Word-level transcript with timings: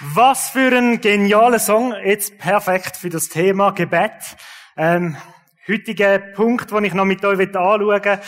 Was 0.00 0.50
für 0.50 0.70
ein 0.76 1.00
genialer 1.00 1.58
Song, 1.58 1.92
jetzt 1.92 2.38
perfekt 2.38 2.96
für 2.96 3.08
das 3.08 3.28
Thema 3.28 3.72
Gebet. 3.72 4.36
Ähm, 4.76 5.16
heutiger 5.66 6.20
Punkt, 6.20 6.70
den 6.70 6.84
ich 6.84 6.94
noch 6.94 7.04
mit 7.04 7.24
euch 7.24 7.40
anschauen 7.40 7.80
will, 7.80 8.20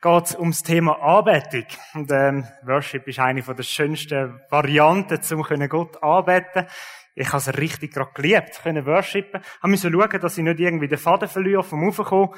geht 0.00 0.38
ums 0.38 0.62
Thema 0.62 0.98
Anbetung. 1.02 1.66
Und 1.92 2.10
ähm, 2.12 2.48
Worship 2.62 3.06
ist 3.06 3.18
eine 3.18 3.42
der 3.42 3.62
schönsten 3.62 4.40
Varianten, 4.48 5.20
um 5.34 5.68
Gott 5.68 6.02
anbeten 6.02 6.66
Ich 7.14 7.28
habe 7.28 7.36
es 7.36 7.58
richtig 7.58 7.92
gerade 7.92 8.12
geliebt, 8.14 8.60
können 8.62 8.86
worshipen. 8.86 9.42
Ich 9.42 9.68
musste 9.68 9.92
schauen, 9.92 10.20
dass 10.22 10.38
ich 10.38 10.44
nicht 10.44 10.60
irgendwie 10.60 10.88
den 10.88 10.96
Faden 10.96 11.28
verliere 11.28 11.62
vom 11.62 11.86
Aufkommen, 11.86 12.30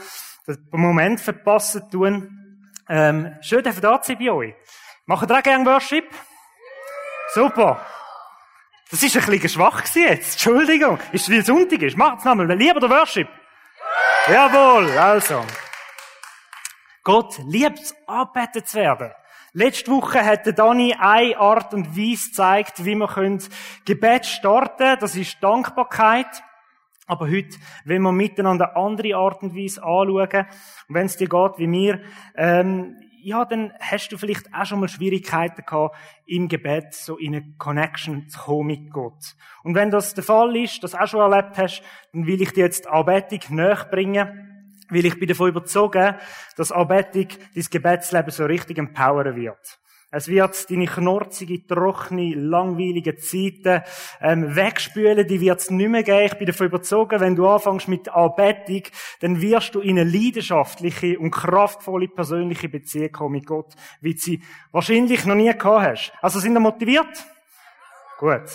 den 0.49 0.59
Moment 0.73 1.21
verpassen 1.21 1.89
tun. 1.93 2.67
Ähm, 2.89 3.37
schön, 3.41 3.63
dass 3.63 3.77
ihr 3.77 3.83
da 3.83 4.01
bei 4.19 4.31
euch. 4.33 4.55
Macht 5.07 5.31
ihr 5.31 5.39
auch 5.39 5.43
gerne 5.45 5.65
Worship? 5.65 6.07
Super. 7.33 7.87
Das 8.91 9.03
ist 9.05 9.17
ein 9.17 9.25
bisschen 9.25 9.49
schwach 9.49 9.85
jetzt. 9.95 10.33
Entschuldigung. 10.33 10.99
Ist 11.13 11.23
es 11.23 11.31
wie 11.31 11.41
Sonntag 11.43 11.81
ist. 11.83 11.97
Macht's 11.97 12.25
nochmal. 12.25 12.53
Lieber 12.57 12.81
der 12.81 12.91
Worship. 12.91 13.29
Jawohl. 14.27 14.91
Also. 14.99 15.45
Gott 17.05 17.39
liebt 17.47 17.79
es, 17.79 17.95
angebetet 18.07 18.69
zu 18.69 18.79
werden. 18.79 19.13
Letzte 19.53 19.91
Woche 19.91 20.25
hat 20.25 20.47
der 20.47 20.53
Dani 20.53 20.95
eine 20.99 21.39
Art 21.39 21.73
und 21.73 21.97
Weise 21.97 22.29
gezeigt, 22.29 22.85
wie 22.85 22.95
man 22.95 23.39
Gebet 23.85 24.27
starten 24.27 24.77
können. 24.79 24.99
Das 25.01 25.15
ist 25.15 25.43
Dankbarkeit. 25.43 26.43
Aber 27.07 27.29
heute 27.29 27.59
wenn 27.85 28.03
wir 28.03 28.13
miteinander 28.13 28.77
andere 28.77 29.17
Art 29.17 29.43
und 29.43 29.57
Weise 29.57 29.83
anschauen. 29.83 30.47
Und 30.89 30.95
wenn 30.95 31.07
es 31.07 31.17
dir 31.17 31.29
geht 31.29 31.59
wie 31.59 31.67
mir, 31.67 32.01
ähm, 32.37 32.97
ja, 33.23 33.45
dann 33.45 33.73
hast 33.81 34.11
du 34.11 34.19
vielleicht 34.19 34.53
auch 34.55 34.65
schon 34.65 34.81
mal 34.81 34.89
Schwierigkeiten 34.89 35.65
gehabt, 35.65 35.97
im 36.27 36.49
Gebet 36.49 36.95
so 36.95 37.17
in 37.17 37.35
eine 37.35 37.55
Connection 37.59 38.29
zu 38.29 38.39
kommen 38.39 38.67
mit 38.67 38.91
Gott. 38.91 39.37
Und 39.63 39.75
wenn 39.75 39.91
das 39.91 40.15
der 40.15 40.25
Fall 40.25 40.57
ist, 40.57 40.83
das 40.83 40.95
auch 40.95 41.07
schon 41.07 41.21
erlebt 41.21 41.59
hast, 41.59 41.83
dann 42.13 42.27
will 42.27 42.41
ich 42.43 42.53
dir 42.53 42.65
jetzt 42.65 42.87
Anbetung 42.87 43.57
näher 43.57 43.87
bringen, 43.91 44.77
weil 44.89 45.07
ich 45.07 45.19
bin 45.19 45.29
davon 45.29 45.51
überzeugt, 45.51 46.17
dass 46.57 46.73
Anbetung 46.73 47.29
dein 47.55 47.65
Gebetsleben 47.71 48.31
so 48.31 48.45
richtig 48.45 48.79
empowern 48.79 49.37
wird. 49.37 49.80
Es 50.13 50.27
wird 50.27 50.69
deine 50.69 50.87
knorzige, 50.87 51.65
trockene, 51.65 52.35
langweilige 52.35 53.17
Zeiten 53.17 53.83
ähm, 54.21 54.57
wegspülen, 54.57 55.27
die 55.27 55.41
wird 55.41 55.61
es 55.61 55.71
nicht 55.71 55.89
mehr 55.89 56.03
geben. 56.03 56.27
Ich 56.27 56.35
bin 56.35 56.49
davon 56.49 56.67
überzeugt, 56.67 57.21
wenn 57.21 57.37
du 57.37 57.47
anfängst 57.49 57.87
mit 57.87 58.09
Anbetung, 58.09 58.83
dann 59.21 59.41
wirst 59.41 59.75
du 59.77 59.81
in 59.81 60.01
eine 60.01 60.11
leidenschaftliche 60.11 61.17
und 61.19 61.31
kraftvolle 61.31 62.09
persönliche 62.09 62.69
Beziehung 62.69 63.13
kommen 63.13 63.33
mit 63.33 63.47
Gott, 63.47 63.73
wie 64.01 64.15
du 64.15 64.21
sie 64.21 64.43
wahrscheinlich 64.73 65.25
noch 65.27 65.37
nie 65.37 65.57
gehabt 65.57 65.87
hast. 65.87 66.13
Also 66.21 66.41
sind 66.41 66.55
wir 66.55 66.61
motiviert? 66.61 67.25
Gut. 68.19 68.51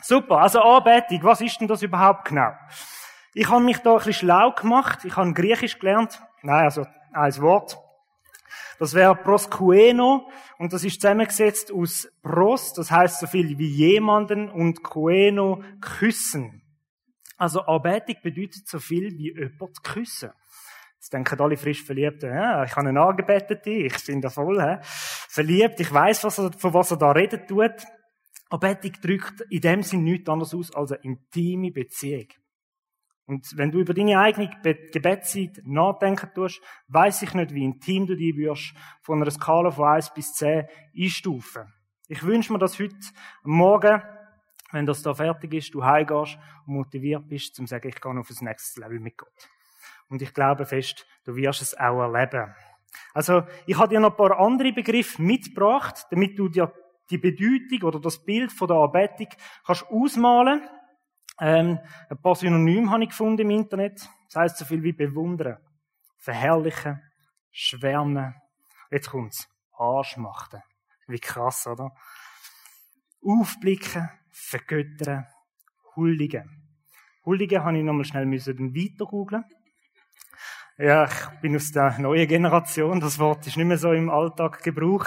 Super. 0.00 0.38
Also 0.38 0.62
Anbetung, 0.62 1.22
was 1.22 1.42
ist 1.42 1.60
denn 1.60 1.68
das 1.68 1.82
überhaupt 1.82 2.24
genau? 2.24 2.52
Ich 3.34 3.48
habe 3.48 3.62
mich 3.62 3.78
da 3.78 3.92
ein 3.92 3.96
bisschen 3.98 4.14
schlau 4.14 4.52
gemacht. 4.52 5.04
Ich 5.04 5.16
habe 5.16 5.32
Griechisch 5.34 5.78
gelernt. 5.78 6.20
Nein, 6.42 6.64
also 6.64 6.86
ein 7.12 7.36
Wort. 7.42 7.78
Das 8.82 8.94
wäre 8.94 9.14
proskueno 9.14 10.28
und 10.58 10.72
das 10.72 10.82
ist 10.82 11.00
zusammengesetzt 11.00 11.70
aus 11.70 12.08
pros, 12.20 12.72
das 12.72 12.90
heißt 12.90 13.20
so 13.20 13.28
viel 13.28 13.56
wie 13.56 13.68
jemanden 13.68 14.50
und 14.50 14.82
kueno 14.82 15.62
küssen. 15.80 16.62
Also 17.36 17.60
Anbetung 17.60 18.16
bedeutet 18.24 18.66
so 18.66 18.80
viel 18.80 19.16
wie 19.16 19.34
jemand 19.34 19.84
küssen. 19.84 20.32
Jetzt 20.96 21.12
denken 21.12 21.40
alle 21.40 21.56
frisch 21.56 21.84
Verliebten, 21.84 22.34
ja, 22.34 22.64
ich 22.64 22.72
habe 22.72 22.88
einen 22.88 22.98
Angebeteten, 22.98 23.86
ich 23.86 24.04
bin 24.04 24.20
da 24.20 24.30
voll, 24.30 24.60
he? 24.60 24.78
verliebt, 24.82 25.78
ich 25.78 25.94
weiß, 25.94 26.24
was 26.24 26.40
er, 26.40 26.50
von 26.50 26.74
was 26.74 26.90
er 26.90 26.96
da 26.96 27.12
redet 27.12 27.46
tut. 27.46 27.84
Anbetung 28.50 28.94
drückt 29.00 29.42
in 29.42 29.60
dem 29.60 29.84
Sinn 29.84 30.02
nichts 30.02 30.28
anderes 30.28 30.54
aus 30.54 30.74
als 30.74 30.90
eine 30.90 31.02
intime 31.04 31.70
Beziehung. 31.70 32.26
Und 33.26 33.56
wenn 33.56 33.70
du 33.70 33.80
über 33.80 33.94
deine 33.94 34.18
eigene 34.18 34.50
Gebetszeit 34.92 35.62
nachdenken 35.64 36.30
tust, 36.34 36.60
weiß 36.88 37.22
ich 37.22 37.34
nicht, 37.34 37.54
wie 37.54 37.64
intim 37.64 38.06
du 38.06 38.16
die 38.16 38.36
wirst 38.36 38.74
von 39.00 39.22
einer 39.22 39.30
Skala 39.30 39.70
von 39.70 39.88
1 39.88 40.12
bis 40.12 40.34
10 40.34 40.66
einstufen. 40.96 41.72
Ich 42.08 42.22
wünsche 42.24 42.52
mir, 42.52 42.58
dass 42.58 42.78
heute 42.78 42.96
Morgen, 43.44 44.02
wenn 44.72 44.86
das 44.86 45.02
da 45.02 45.14
fertig 45.14 45.54
ist, 45.54 45.72
du 45.72 45.84
heimgehst 45.84 46.38
und 46.66 46.74
motiviert 46.74 47.28
bist, 47.28 47.54
zum 47.54 47.66
sagen, 47.66 47.88
ich 47.88 48.00
gehe 48.00 48.18
auf 48.18 48.28
das 48.28 48.42
nächste 48.42 48.80
Level 48.80 48.98
mit 48.98 49.16
Gott. 49.16 49.48
Und 50.08 50.20
ich 50.20 50.34
glaube 50.34 50.66
fest, 50.66 51.06
du 51.24 51.36
wirst 51.36 51.62
es 51.62 51.78
auch 51.78 52.00
erleben. 52.00 52.54
Also, 53.14 53.44
ich 53.66 53.78
habe 53.78 53.88
dir 53.88 54.00
noch 54.00 54.10
ein 54.10 54.16
paar 54.16 54.38
andere 54.38 54.72
Begriffe 54.72 55.22
mitgebracht, 55.22 56.06
damit 56.10 56.38
du 56.38 56.48
dir 56.48 56.72
die 57.10 57.18
Bedeutung 57.18 57.88
oder 57.88 58.00
das 58.00 58.22
Bild 58.24 58.52
von 58.52 58.68
der 58.68 58.76
Anbetung 58.76 59.28
kannst 59.64 59.86
ausmalen 59.88 60.60
kannst. 60.60 60.81
Ähm, 61.40 61.78
ein 62.08 62.22
paar 62.22 62.34
Synonyme 62.34 62.90
habe 62.90 63.04
ich 63.04 63.10
gefunden 63.10 63.42
im 63.42 63.50
Internet. 63.50 64.08
Das 64.26 64.36
heißt 64.36 64.58
so 64.58 64.64
viel 64.64 64.82
wie 64.82 64.92
bewundern, 64.92 65.58
verherrlichen, 66.18 67.00
schwärmen. 67.50 68.34
Jetzt 68.90 69.10
kommt's. 69.10 69.48
Arschmachten. 69.72 70.62
Wie 71.06 71.18
krass, 71.18 71.66
oder? 71.66 71.92
Aufblicken, 73.24 74.10
vergöttern, 74.30 75.26
huldigen. 75.96 76.62
Huldigen 77.24 77.64
habe 77.64 77.78
ich 77.78 77.84
nochmal 77.84 78.04
schnell 78.04 78.26
müssen 78.26 78.74
weiter 78.74 79.06
googlen. 79.06 79.44
Ja, 80.78 81.04
ich 81.04 81.40
bin 81.40 81.54
aus 81.54 81.70
der 81.70 81.98
neuen 81.98 82.26
Generation. 82.26 82.98
Das 82.98 83.18
Wort 83.18 83.46
ist 83.46 83.56
nicht 83.56 83.66
mehr 83.66 83.78
so 83.78 83.92
im 83.92 84.10
Alltag 84.10 84.62
Gebrauch. 84.62 85.06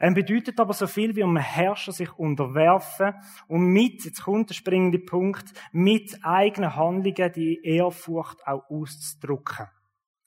Er 0.00 0.14
bedeutet 0.14 0.58
aber 0.58 0.72
so 0.72 0.86
viel 0.86 1.14
wie 1.14 1.22
um 1.22 1.36
Herrscher 1.36 1.92
sich 1.92 2.10
unterwerfen 2.18 3.12
und 3.48 3.66
mit, 3.66 4.02
jetzt 4.02 4.22
kommt 4.22 4.48
der 4.48 4.54
springende 4.54 4.98
Punkt, 4.98 5.52
mit 5.72 6.24
eigenen 6.24 6.74
Handlungen 6.74 7.32
die 7.34 7.60
Ehrfurcht 7.62 8.38
auch 8.46 8.64
auszudrücken. 8.70 9.66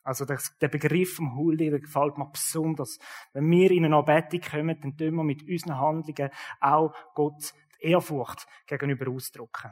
Also 0.04 0.26
das, 0.26 0.56
der 0.60 0.68
Begriff 0.68 1.16
vom 1.16 1.36
Huldigen 1.36 1.82
gefällt 1.82 2.20
mir 2.20 2.30
besonders. 2.30 3.00
Wenn 3.34 3.50
wir 3.50 3.72
in 3.72 3.86
eine 3.86 3.96
Anbetung 3.98 4.42
kommen, 4.42 4.80
dann 4.80 4.96
tun 4.96 5.16
wir 5.16 5.24
mit 5.24 5.42
unseren 5.42 5.80
Handlungen 5.80 6.30
auch 6.62 6.94
Gott 7.16 7.54
die 7.82 7.88
Ehrfurcht 7.88 8.46
gegenüber 8.68 9.10
ausdrücken. 9.10 9.72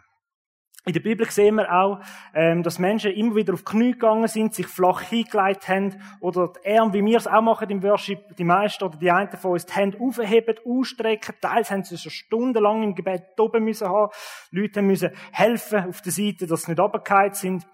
In 0.83 0.93
der 0.93 0.99
Bibel 0.99 1.29
sehen 1.29 1.55
wir 1.55 1.71
auch, 1.71 1.99
ähm, 2.33 2.63
dass 2.63 2.79
Menschen 2.79 3.11
immer 3.11 3.35
wieder 3.35 3.53
auf 3.53 3.61
die 3.61 3.71
Knie 3.71 3.91
gegangen 3.91 4.27
sind, 4.27 4.55
sich 4.55 4.65
flach 4.65 5.01
hingelegt 5.01 5.67
haben, 5.67 6.01
oder 6.21 6.51
die 6.65 6.75
Arme, 6.75 6.93
wie 6.93 7.05
wir 7.05 7.17
es 7.17 7.27
auch 7.27 7.41
machen 7.43 7.69
im 7.69 7.83
Worship, 7.83 8.35
die 8.35 8.43
meisten 8.43 8.83
oder 8.85 8.97
die 8.97 9.11
einen 9.11 9.29
von 9.37 9.51
uns, 9.51 9.67
die 9.67 9.73
Hände 9.73 9.99
aufheben, 9.99 10.55
ausstrecken, 10.65 11.35
teils 11.39 11.69
haben 11.69 11.83
sie 11.83 11.99
schon 11.99 12.11
stundenlang 12.11 12.81
im 12.81 12.95
Gebet 12.95 13.39
oben 13.39 13.63
müssen 13.63 13.89
haben, 13.89 14.11
Leute 14.49 14.81
müssen 14.81 15.11
helfen 15.31 15.87
auf 15.87 16.01
der 16.01 16.11
Seite, 16.11 16.47
dass 16.47 16.63
sie 16.63 16.71
nicht 16.71 16.79
runtergefallen 16.79 17.33
sind. 17.35 17.67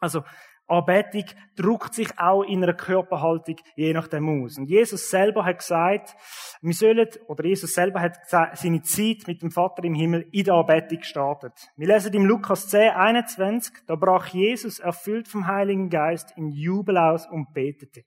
Also, 0.00 0.24
Anbetung 0.70 1.24
druckt 1.56 1.94
sich 1.94 2.18
auch 2.18 2.42
in 2.42 2.62
einer 2.62 2.74
Körperhaltung 2.74 3.56
je 3.74 3.92
nachdem 3.92 4.44
aus. 4.44 4.56
Und 4.58 4.70
Jesus 4.70 5.10
selber 5.10 5.44
hat 5.44 5.58
gesagt, 5.58 6.14
wir 6.62 6.74
sollen, 6.74 7.08
oder 7.26 7.44
Jesus 7.44 7.74
selber 7.74 8.00
hat 8.00 8.18
seine 8.28 8.82
Zeit 8.82 9.26
mit 9.26 9.42
dem 9.42 9.50
Vater 9.50 9.84
im 9.84 9.94
Himmel 9.94 10.28
in 10.30 10.44
der 10.44 10.54
Anbetung 10.54 10.98
gestartet. 10.98 11.52
Wir 11.76 11.88
lesen 11.88 12.14
im 12.14 12.24
Lukas 12.24 12.68
10, 12.68 12.92
21, 12.92 13.74
da 13.86 13.96
brach 13.96 14.28
Jesus 14.28 14.78
erfüllt 14.78 15.28
vom 15.28 15.46
Heiligen 15.46 15.90
Geist 15.90 16.32
in 16.36 16.50
Jubel 16.50 16.96
aus 16.98 17.26
und 17.26 17.52
betete. 17.52 18.04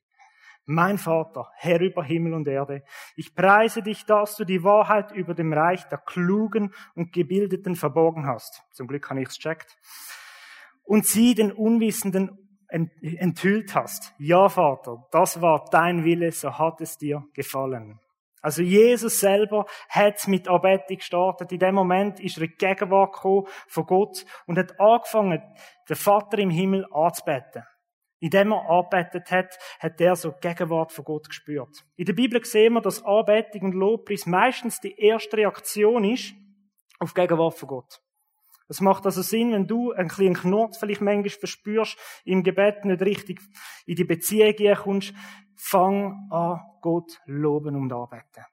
Mein 0.65 0.97
Vater, 0.97 1.49
Herr 1.57 1.81
über 1.81 2.05
Himmel 2.05 2.33
und 2.33 2.47
Erde, 2.47 2.83
ich 3.17 3.35
preise 3.35 3.81
dich, 3.81 4.05
dass 4.05 4.37
du 4.37 4.45
die 4.45 4.63
Wahrheit 4.63 5.11
über 5.11 5.33
dem 5.33 5.51
Reich 5.51 5.83
der 5.89 5.97
Klugen 5.97 6.73
und 6.95 7.11
Gebildeten 7.11 7.75
verborgen 7.75 8.25
hast. 8.25 8.63
Zum 8.71 8.87
Glück 8.87 9.09
habe 9.09 9.21
ich 9.21 9.27
es 9.27 9.37
checkt. 9.37 9.77
Und 10.83 11.05
sie 11.05 11.35
den 11.35 11.51
Unwissenden 11.51 12.42
enthüllt 12.73 13.75
hast. 13.75 14.13
Ja, 14.17 14.49
Vater, 14.49 15.07
das 15.11 15.41
war 15.41 15.65
dein 15.71 16.03
Wille, 16.03 16.31
so 16.31 16.57
hat 16.57 16.81
es 16.81 16.97
dir 16.97 17.23
gefallen. 17.33 17.99
Also 18.41 18.61
Jesus 18.61 19.21
selber 19.21 19.65
hat 19.87 20.27
mit 20.27 20.49
Anbetung 20.49 20.97
gestartet. 20.97 21.53
In 21.53 21.59
dem 21.59 21.75
Moment 21.75 22.19
ist 22.19 22.37
er 22.37 22.43
in 22.43 22.49
die 22.49 22.57
Gegenwart 22.57 23.13
gekommen 23.13 23.47
von 23.67 23.85
Gott 23.85 24.25
und 24.47 24.57
hat 24.57 24.77
angefangen, 24.79 25.41
den 25.87 25.95
Vater 25.95 26.39
im 26.39 26.49
Himmel 26.49 26.85
anzubeten. 26.91 27.63
Indem 28.19 28.51
er 28.51 28.69
anbetet 28.69 29.31
hat, 29.31 29.57
hat 29.79 30.01
er 30.01 30.15
so 30.15 30.31
die 30.31 30.47
Gegenwart 30.47 30.91
von 30.91 31.05
Gott 31.05 31.29
gespürt. 31.29 31.85
In 31.95 32.05
der 32.05 32.13
Bibel 32.13 32.43
sehen 32.43 32.73
wir, 32.73 32.81
dass 32.81 33.03
Anbetung 33.03 33.63
und 33.63 33.75
Lobpreis 33.75 34.25
meistens 34.25 34.79
die 34.81 34.97
erste 34.97 35.37
Reaktion 35.37 36.03
ist 36.03 36.33
auf 36.99 37.13
die 37.13 37.21
Gegenwart 37.21 37.53
von 37.53 37.69
Gott. 37.69 38.01
Es 38.67 38.81
macht 38.81 39.05
also 39.05 39.21
Sinn, 39.21 39.51
wenn 39.51 39.67
du 39.67 39.91
einen 39.91 40.09
kleinen 40.09 40.35
Knurz 40.35 40.77
vielleicht 40.77 41.01
manchmal 41.01 41.29
verspürst, 41.29 41.97
im 42.25 42.43
Gebet 42.43 42.85
nicht 42.85 43.01
richtig 43.01 43.41
in 43.85 43.95
die 43.95 44.03
Beziehung 44.03 44.75
kommst, 44.75 45.13
fang 45.55 46.27
an, 46.31 46.61
Gott 46.81 47.21
loben 47.25 47.75
und 47.75 47.91
anbeten. 47.91 48.45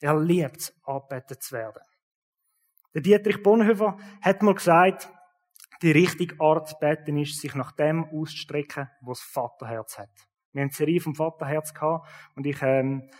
Er 0.00 0.18
liebt 0.20 0.56
es, 0.56 0.80
anbeten 0.84 1.40
zu 1.40 1.54
werden. 1.54 1.82
Der 2.94 3.02
Dietrich 3.02 3.42
Bonhoeffer 3.42 3.96
hat 4.22 4.42
mal 4.42 4.54
gesagt, 4.54 5.10
die 5.82 5.90
richtige 5.90 6.40
Art 6.40 6.68
zu 6.68 6.76
beten 6.78 7.18
ist, 7.18 7.40
sich 7.40 7.54
nach 7.54 7.72
dem 7.72 8.04
auszustrecken, 8.04 8.88
was 9.00 9.18
das 9.18 9.28
Vaterherz 9.28 9.98
hat. 9.98 10.10
Wir 10.52 10.62
haben 10.62 10.68
eine 10.68 10.72
Serie 10.72 11.00
vom 11.00 11.14
Vaterherz 11.14 11.74
gehabt 11.74 12.08
und 12.36 12.46
ich 12.46 12.62
ähm, 12.62 13.10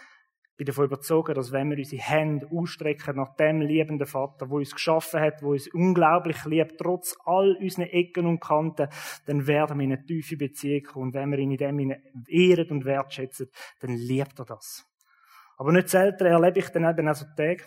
bin 0.56 0.66
davon 0.66 0.84
überzeugt, 0.84 1.36
dass 1.36 1.52
wenn 1.52 1.70
wir 1.70 1.78
unsere 1.78 2.02
Hände 2.02 2.46
ausstrecken 2.50 3.16
nach 3.16 3.34
dem 3.36 3.60
liebenden 3.60 4.06
Vater, 4.06 4.48
wo 4.50 4.58
uns 4.58 4.72
geschaffen 4.72 5.20
hat, 5.20 5.42
wo 5.42 5.52
uns 5.52 5.68
unglaublich 5.68 6.44
liebt, 6.44 6.78
trotz 6.78 7.16
all 7.24 7.56
unseren 7.60 7.86
Ecken 7.86 8.26
und 8.26 8.40
Kanten, 8.40 8.88
dann 9.26 9.46
werden 9.46 9.78
wir 9.78 9.84
in 9.84 9.92
eine 9.92 10.04
tiefe 10.04 10.36
Beziehung 10.36 10.82
kommen. 10.84 11.06
Und 11.06 11.14
wenn 11.14 11.30
wir 11.30 11.38
ihn 11.38 11.50
in 11.50 11.58
dem 11.58 11.94
ehren 12.28 12.70
und 12.70 12.84
wertschätzen, 12.84 13.48
dann 13.80 13.94
liebt 13.96 14.38
er 14.38 14.44
das. 14.44 14.86
Aber 15.56 15.72
nicht 15.72 15.88
selten 15.88 16.26
erlebe 16.26 16.60
ich 16.60 16.68
dann 16.68 16.84
eben 16.84 17.08
auch 17.08 17.14
so 17.14 17.26
Tage, 17.36 17.64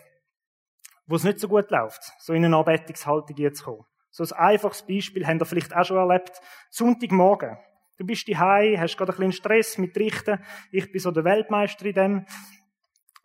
wo 1.05 1.15
es 1.15 1.23
nicht 1.23 1.39
so 1.39 1.47
gut 1.47 1.69
läuft, 1.71 2.01
so 2.19 2.33
in 2.33 2.43
eine 2.45 2.57
Anbetungshaltung 2.57 3.53
zu 3.53 3.63
kommen. 3.63 3.85
So 4.09 4.23
ein 4.23 4.31
einfaches 4.31 4.85
Beispiel 4.85 5.27
habt 5.27 5.41
ihr 5.41 5.45
vielleicht 5.45 5.75
auch 5.75 5.85
schon 5.85 5.97
erlebt. 5.97 6.41
Sonntagmorgen. 6.69 7.57
Du 7.97 8.05
bist 8.05 8.27
daheim, 8.29 8.79
hast 8.79 8.97
gerade 8.97 9.11
ein 9.11 9.15
bisschen 9.15 9.31
Stress 9.31 9.77
mit 9.77 9.97
Richten. 9.97 10.39
Ich 10.71 10.91
bin 10.91 10.99
so 10.99 11.11
der 11.11 11.23
Weltmeister 11.23 11.85
in 11.85 11.93
dem 11.93 12.25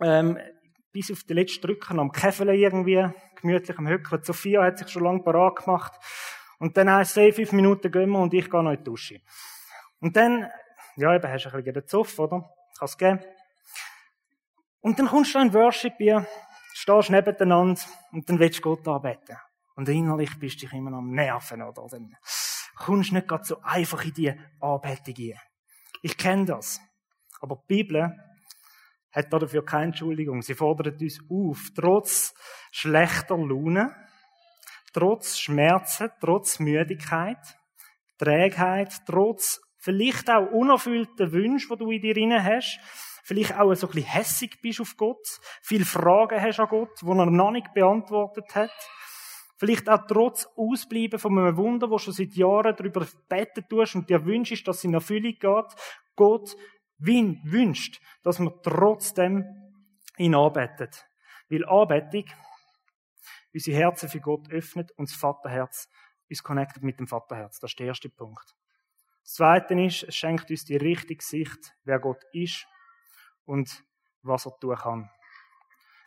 ähm, 0.03 0.39
bis 0.93 1.11
auf 1.11 1.25
die 1.25 1.35
letzten 1.35 1.67
Drücken 1.67 1.99
am 1.99 2.13
Käfeln 2.13 2.51
irgendwie, 2.51 3.09
gemütlich 3.41 3.79
am 3.79 3.89
Höckeln. 3.89 4.23
Sophia 4.23 4.63
hat 4.63 4.79
sich 4.79 4.89
schon 4.89 5.05
lange 5.05 5.23
parat 5.23 5.57
gemacht. 5.57 5.93
Und 6.59 6.77
dann 6.77 6.91
heißt 6.91 7.17
es, 7.17 7.35
fünf 7.35 7.53
Minuten 7.53 7.91
gehen 7.91 8.11
wir 8.11 8.19
und 8.21 8.33
ich 8.35 8.49
gehe 8.49 8.63
noch 8.63 8.71
in 8.71 8.79
die 8.79 8.85
Dusche. 8.85 9.21
Und 10.01 10.17
dann, 10.17 10.49
ja, 10.97 11.15
eben, 11.15 11.29
hast 11.29 11.45
du 11.45 11.49
ein 11.49 11.57
bisschen 11.57 11.75
den 11.75 11.87
Zoff, 11.87 12.19
oder? 12.19 12.49
Kannst 12.79 12.99
geben. 12.99 13.21
Und 14.81 14.99
dann 14.99 15.07
kommst 15.07 15.35
du 15.35 15.39
in 15.39 15.55
Worship 15.55 15.95
hier, 15.97 16.27
stehst 16.75 17.11
nebeneinander 17.11 17.81
und 18.13 18.29
dann 18.29 18.39
willst 18.39 18.59
du 18.59 18.63
Gott 18.63 18.87
anbeten. 18.87 19.37
Und 19.75 19.89
innerlich 19.89 20.39
bist 20.39 20.57
du 20.57 20.67
dich 20.67 20.73
immer 20.73 20.91
noch 20.91 20.99
am 20.99 21.11
Nerven, 21.11 21.63
oder? 21.63 21.87
Dann 21.91 22.17
kommst 22.77 23.11
du 23.11 23.15
nicht 23.15 23.29
gerade 23.29 23.45
so 23.45 23.61
einfach 23.63 24.05
in 24.05 24.13
die 24.13 24.31
Anbetung 24.61 25.15
rein. 25.19 25.41
Ich 26.03 26.17
kenne 26.17 26.45
das. 26.45 26.81
Aber 27.41 27.57
die 27.57 27.75
Bibel 27.75 28.17
hat 29.13 29.33
dafür 29.33 29.65
keine 29.65 29.87
Entschuldigung. 29.87 30.43
Sie 30.43 30.55
fordert 30.55 31.01
uns 31.01 31.21
auf, 31.31 31.71
trotz 31.75 32.35
schlechter 32.71 33.37
Laune, 33.37 33.95
trotz 34.93 35.39
Schmerzen, 35.39 36.11
trotz 36.21 36.59
Müdigkeit, 36.59 37.39
Trägheit, 38.19 38.93
trotz 39.07 39.61
vielleicht 39.79 40.31
auch 40.31 40.51
unerfüllten 40.51 41.33
Wünschen, 41.33 41.77
die 41.77 41.85
du 41.85 41.91
in 41.91 42.01
dir 42.01 42.15
drin 42.15 42.45
hast, 42.45 42.79
vielleicht 43.25 43.59
auch 43.59 43.75
so 43.75 43.87
ein 43.87 43.93
bisschen 43.93 44.11
hässig 44.11 44.61
bist 44.63 44.81
auf 44.81 44.97
Gott, 44.97 45.41
viele 45.61 45.85
Fragen 45.85 46.41
hast 46.41 46.61
an 46.61 46.69
Gott, 46.69 47.01
die 47.01 47.07
er 47.07 47.27
noch 47.27 47.51
nicht 47.51 47.73
beantwortet 47.75 48.55
hat, 48.55 48.71
vielleicht 49.57 49.89
auch 49.89 50.07
trotz 50.07 50.49
Ausbleiben 50.57 51.19
von 51.19 51.39
einem 51.39 51.57
Wunder, 51.57 51.91
wo 51.91 51.99
schon 51.99 52.15
seit 52.15 52.35
Jahren 52.35 52.75
darüber 52.77 53.07
beten 53.29 53.65
tust 53.69 53.95
und 53.95 54.09
dir 54.09 54.25
wünschst, 54.25 54.67
dass 54.67 54.79
es 54.79 54.85
in 54.85 54.95
Erfüllung 54.95 55.35
geht, 55.39 55.75
Gott 56.17 56.57
wünscht, 57.07 58.01
dass 58.23 58.39
man 58.39 58.55
trotzdem 58.63 59.45
ihn 60.19 60.35
arbeitet. 60.35 61.07
Weil 61.49 61.65
Anbetung 61.67 62.25
unsere 63.53 63.77
Herzen 63.77 64.09
für 64.09 64.21
Gott 64.21 64.51
öffnet 64.51 64.93
und 64.93 65.11
das 65.11 65.17
Vaterherz 65.17 65.89
uns 66.29 66.43
connectet 66.43 66.83
mit 66.83 66.99
dem 66.99 67.07
Vaterherz. 67.07 67.61
Das 67.61 67.73
ist 67.73 67.79
der 67.79 67.89
erste 67.89 68.09
Punkt. 68.09 68.57
Das 69.23 69.35
zweite 69.35 69.75
ist, 69.75 70.03
es 70.05 70.17
schenkt 70.17 70.51
uns 70.51 70.65
die 70.65 70.77
richtige 70.77 71.23
Sicht, 71.23 71.75
wer 71.85 71.99
Gott 72.01 72.25
ist 72.33 72.67
und 73.45 73.85
was 74.23 74.47
er 74.47 74.59
tun 74.59 74.77
kann. 74.77 75.11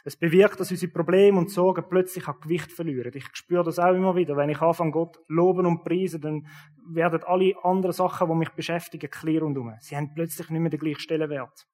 Es 0.07 0.15
bewirkt, 0.15 0.59
dass 0.59 0.69
unsere 0.69 0.91
Probleme 0.91 1.39
und 1.39 1.49
Sorgen 1.49 1.83
plötzlich 1.89 2.27
an 2.27 2.39
Gewicht 2.39 2.71
verlieren. 2.71 3.11
Ich 3.15 3.25
spüre 3.33 3.63
das 3.63 3.79
auch 3.79 3.95
immer 3.95 4.15
wieder. 4.15 4.37
Wenn 4.37 4.51
ich 4.51 4.61
anfange, 4.61 4.91
Gott 4.91 5.17
loben 5.27 5.65
und 5.65 5.83
preisen, 5.83 6.21
dann 6.21 6.47
werden 6.87 7.23
alle 7.23 7.55
anderen 7.63 7.91
Sachen, 7.91 8.29
die 8.29 8.35
mich 8.35 8.51
beschäftigen, 8.51 9.09
klar 9.09 9.41
und 9.41 9.57
um. 9.57 9.73
Sie 9.79 9.97
haben 9.97 10.13
plötzlich 10.13 10.47
nicht 10.51 10.61
mehr 10.61 10.69
den 10.69 10.79
gleichen 10.79 10.99
Stellenwert. 10.99 11.67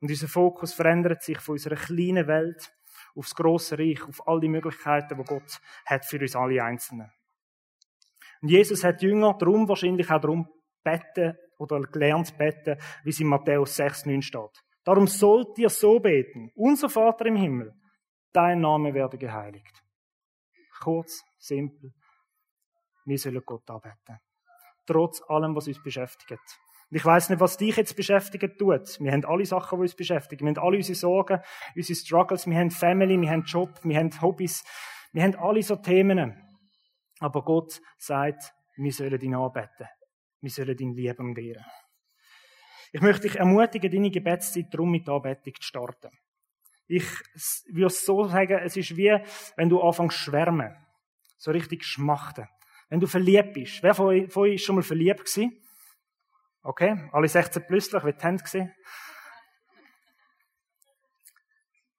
Und 0.00 0.10
unser 0.10 0.26
Fokus 0.26 0.74
verändert 0.74 1.22
sich 1.22 1.38
von 1.38 1.52
unserer 1.52 1.76
kleinen 1.76 2.26
Welt 2.26 2.72
aufs 3.14 3.36
große 3.36 3.78
Reich, 3.78 4.02
auf 4.02 4.26
all 4.26 4.40
die 4.40 4.48
Möglichkeiten, 4.48 5.16
die 5.16 5.24
Gott 5.24 5.60
hat 5.86 6.04
für 6.04 6.18
uns 6.18 6.34
alle 6.34 6.64
Einzelnen. 6.64 7.12
Und 8.42 8.48
Jesus 8.48 8.82
hat 8.82 9.02
Jünger 9.02 9.36
darum 9.38 9.68
wahrscheinlich 9.68 10.10
auch 10.10 10.20
darum 10.20 10.48
beten 10.82 11.36
oder 11.58 11.80
gelernt 11.80 12.36
beten, 12.36 12.76
wie 13.04 13.10
es 13.10 13.20
in 13.20 13.28
Matthäus 13.28 13.76
6, 13.76 14.06
9 14.06 14.22
steht. 14.22 14.65
Darum 14.86 15.08
sollt 15.08 15.58
ihr 15.58 15.68
so 15.68 15.98
beten. 15.98 16.52
Unser 16.54 16.88
Vater 16.88 17.26
im 17.26 17.34
Himmel, 17.34 17.74
dein 18.32 18.60
Name 18.60 18.94
werde 18.94 19.18
geheiligt. 19.18 19.82
Kurz, 20.80 21.24
simpel. 21.38 21.92
Wir 23.04 23.18
sollen 23.18 23.42
Gott 23.44 23.68
arbeiten. 23.68 24.20
Trotz 24.86 25.20
allem, 25.28 25.56
was 25.56 25.66
uns 25.66 25.82
beschäftigt. 25.82 26.40
Und 26.88 26.96
ich 26.96 27.04
weiß 27.04 27.30
nicht, 27.30 27.40
was 27.40 27.56
dich 27.56 27.76
jetzt 27.76 27.96
beschäftigen 27.96 28.56
tut. 28.56 29.00
Wir 29.00 29.10
haben 29.10 29.24
alle 29.24 29.44
Sachen, 29.44 29.78
die 29.78 29.82
uns 29.82 29.96
beschäftigen. 29.96 30.46
Wir 30.46 30.54
haben 30.54 30.64
alle 30.64 30.76
unsere 30.76 30.94
Sorgen, 30.94 31.40
unsere 31.74 31.96
Struggles. 31.96 32.46
Wir 32.46 32.56
haben 32.56 32.70
Family, 32.70 33.20
wir 33.20 33.30
haben 33.30 33.42
Job, 33.42 33.80
wir 33.82 33.98
haben 33.98 34.22
Hobbys. 34.22 34.62
Wir 35.12 35.24
haben 35.24 35.34
alle 35.34 35.64
so 35.64 35.74
Themen. 35.74 36.40
Aber 37.18 37.42
Gott 37.42 37.80
sagt, 37.98 38.54
wir 38.76 38.92
sollen 38.92 39.20
ihn 39.20 39.34
arbeiten. 39.34 39.88
Wir 40.40 40.50
sollen 40.50 40.78
ihn 40.78 40.94
lieben 40.94 41.30
und 41.30 41.38
ehren. 41.38 41.64
Ich 42.96 43.02
möchte 43.02 43.28
dich 43.28 43.36
ermutigen, 43.36 43.92
deine 43.92 44.10
Gebetszeit 44.10 44.72
darum 44.72 44.90
mit 44.90 45.06
Anbetung 45.06 45.52
zu 45.56 45.62
starten. 45.62 46.08
Ich 46.86 47.04
würde 47.70 47.90
so 47.90 48.26
sagen, 48.26 48.58
es 48.64 48.74
ist 48.74 48.96
wie, 48.96 49.14
wenn 49.54 49.68
du 49.68 49.82
anfängst 49.82 50.16
zu 50.16 50.24
schwärmen. 50.24 50.74
So 51.36 51.50
richtig 51.50 51.84
schmachten. 51.84 52.48
Wenn 52.88 52.98
du 52.98 53.06
verliebt 53.06 53.52
bist. 53.52 53.82
Wer 53.82 53.94
von 53.94 54.06
euch 54.06 54.54
ist 54.54 54.64
schon 54.64 54.76
mal 54.76 54.82
verliebt 54.82 55.26
gewesen? 55.26 55.62
Okay, 56.62 57.10
alle 57.12 57.28
16 57.28 57.66
plötzlich, 57.68 58.02
wie 58.02 58.14
die 58.14 58.24
Hände 58.24 58.42
gesehen? 58.42 58.74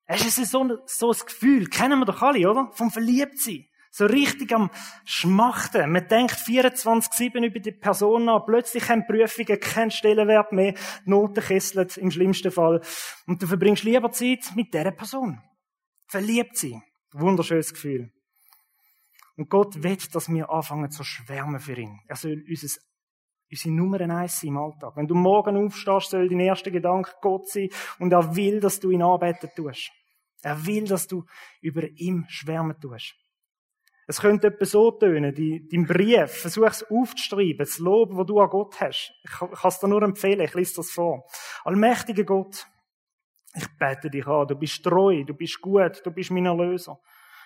Es 0.07 0.25
ist 0.25 0.50
so, 0.50 0.79
so 0.88 1.11
ein 1.11 1.19
Gefühl, 1.27 1.67
kennen 1.67 2.00
wir 2.00 2.05
doch 2.05 2.23
alle, 2.23 2.50
oder? 2.50 2.71
Vom 2.73 2.89
Verliebtsein. 2.89 3.67
So 3.97 4.05
richtig 4.05 4.53
am 4.53 4.69
Schmachten. 5.05 5.91
Man 5.91 6.07
denkt 6.07 6.35
24-7 6.35 7.44
über 7.44 7.59
die 7.59 7.71
Person 7.71 8.25
nach. 8.25 8.45
Plötzlich 8.45 8.88
haben 8.89 9.07
Prüfungen 9.07 9.59
keinen 9.59 9.89
Stellenwert 9.89 10.51
mehr. 10.51 10.73
Die 10.73 11.09
Noten 11.09 11.44
kesseln 11.44 11.89
im 11.95 12.11
schlimmsten 12.11 12.51
Fall. 12.51 12.79
Und 13.25 13.41
du 13.41 13.47
verbringst 13.47 13.83
lieber 13.83 14.11
Zeit 14.11 14.51
mit 14.55 14.71
dieser 14.71 14.91
Person. 14.91 15.41
Verliebt 16.05 16.57
sie. 16.57 16.79
Wunderschönes 17.11 17.73
Gefühl. 17.73 18.11
Und 19.35 19.49
Gott 19.49 19.81
will, 19.81 19.97
dass 20.13 20.29
wir 20.29 20.47
anfangen 20.47 20.91
zu 20.91 21.03
schwärmen 21.03 21.59
für 21.59 21.79
ihn. 21.79 22.00
Er 22.07 22.17
soll 22.17 22.45
unser, 22.47 22.79
unsere 23.50 23.73
Nummer 23.73 24.00
eins 24.00 24.43
im 24.43 24.57
Alltag. 24.57 24.95
Wenn 24.95 25.07
du 25.07 25.15
morgen 25.15 25.57
aufstehst, 25.57 26.11
soll 26.11 26.29
dein 26.29 26.41
erster 26.41 26.69
Gedanke 26.69 27.13
Gott 27.19 27.50
sein 27.50 27.69
und 27.97 28.13
er 28.13 28.35
will, 28.35 28.59
dass 28.59 28.79
du 28.79 28.91
ihn 28.91 29.01
arbeiten 29.01 29.50
tust. 29.55 29.89
Er 30.43 30.67
will, 30.67 30.85
dass 30.85 31.07
du 31.07 31.25
über 31.61 31.89
ihm 31.95 32.25
schwärmen 32.27 32.79
tust. 32.79 33.15
Es 34.09 34.21
könnte 34.21 34.47
etwas 34.47 34.71
so 34.71 34.89
tönen, 34.91 35.35
dein 35.35 35.85
Brief, 35.85 36.31
versuch 36.31 36.63
es 36.63 36.89
aufzuschreiben, 36.89 37.57
das 37.57 37.77
Lob, 37.77 38.15
das 38.15 38.25
du 38.25 38.39
an 38.39 38.49
Gott 38.49 38.79
hast. 38.79 39.13
Ich 39.21 39.31
kann 39.31 39.49
es 39.65 39.79
dir 39.79 39.87
nur 39.89 40.01
empfehlen, 40.01 40.39
ich 40.39 40.53
lese 40.53 40.77
das 40.77 40.91
vor. 40.91 41.25
Allmächtiger 41.65 42.23
Gott, 42.23 42.65
ich 43.53 43.67
bete 43.77 44.09
dich 44.09 44.25
an, 44.25 44.47
du 44.47 44.55
bist 44.55 44.81
treu, 44.81 45.25
du 45.25 45.33
bist 45.33 45.59
gut, 45.61 46.01
du 46.05 46.11
bist 46.11 46.31
mein 46.31 46.45
Erlöser. 46.45 46.99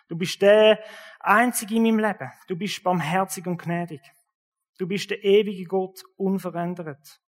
Du 0.07 0.17
bist 0.17 0.41
der 0.41 0.79
Einzige 1.21 1.75
in 1.75 1.83
meinem 1.83 1.99
Leben. 1.99 2.29
Du 2.47 2.57
bist 2.57 2.83
barmherzig 2.83 3.47
und 3.47 3.61
gnädig. 3.61 4.01
Du 4.77 4.85
bist 4.85 5.09
der 5.09 5.23
ewige 5.23 5.63
Gott, 5.63 6.03
unverändert. 6.17 7.21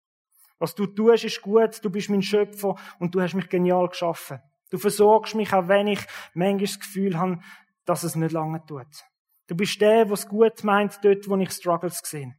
Was 0.57 0.73
du 0.73 0.87
tust, 0.87 1.23
ist 1.23 1.41
gut. 1.41 1.79
Du 1.83 1.91
bist 1.91 2.09
mein 2.09 2.23
Schöpfer 2.23 2.75
und 2.99 3.13
du 3.13 3.21
hast 3.21 3.35
mich 3.35 3.49
genial 3.49 3.87
geschaffen. 3.87 4.39
Du 4.71 4.79
versorgst 4.79 5.35
mich, 5.35 5.53
auch 5.53 5.67
wenn 5.67 5.87
ich 5.87 5.99
manchmal 6.33 6.65
das 6.65 6.79
Gefühl 6.79 7.19
habe, 7.19 7.39
dass 7.85 8.03
es 8.03 8.15
nicht 8.15 8.31
lange 8.31 8.65
tut. 8.65 9.05
Du 9.51 9.57
bist 9.57 9.81
der, 9.81 10.09
was 10.09 10.25
gut 10.25 10.63
meint, 10.63 10.97
dort, 11.03 11.27
wo 11.27 11.35
ich 11.35 11.51
Struggles 11.51 11.99
sehe. 12.05 12.33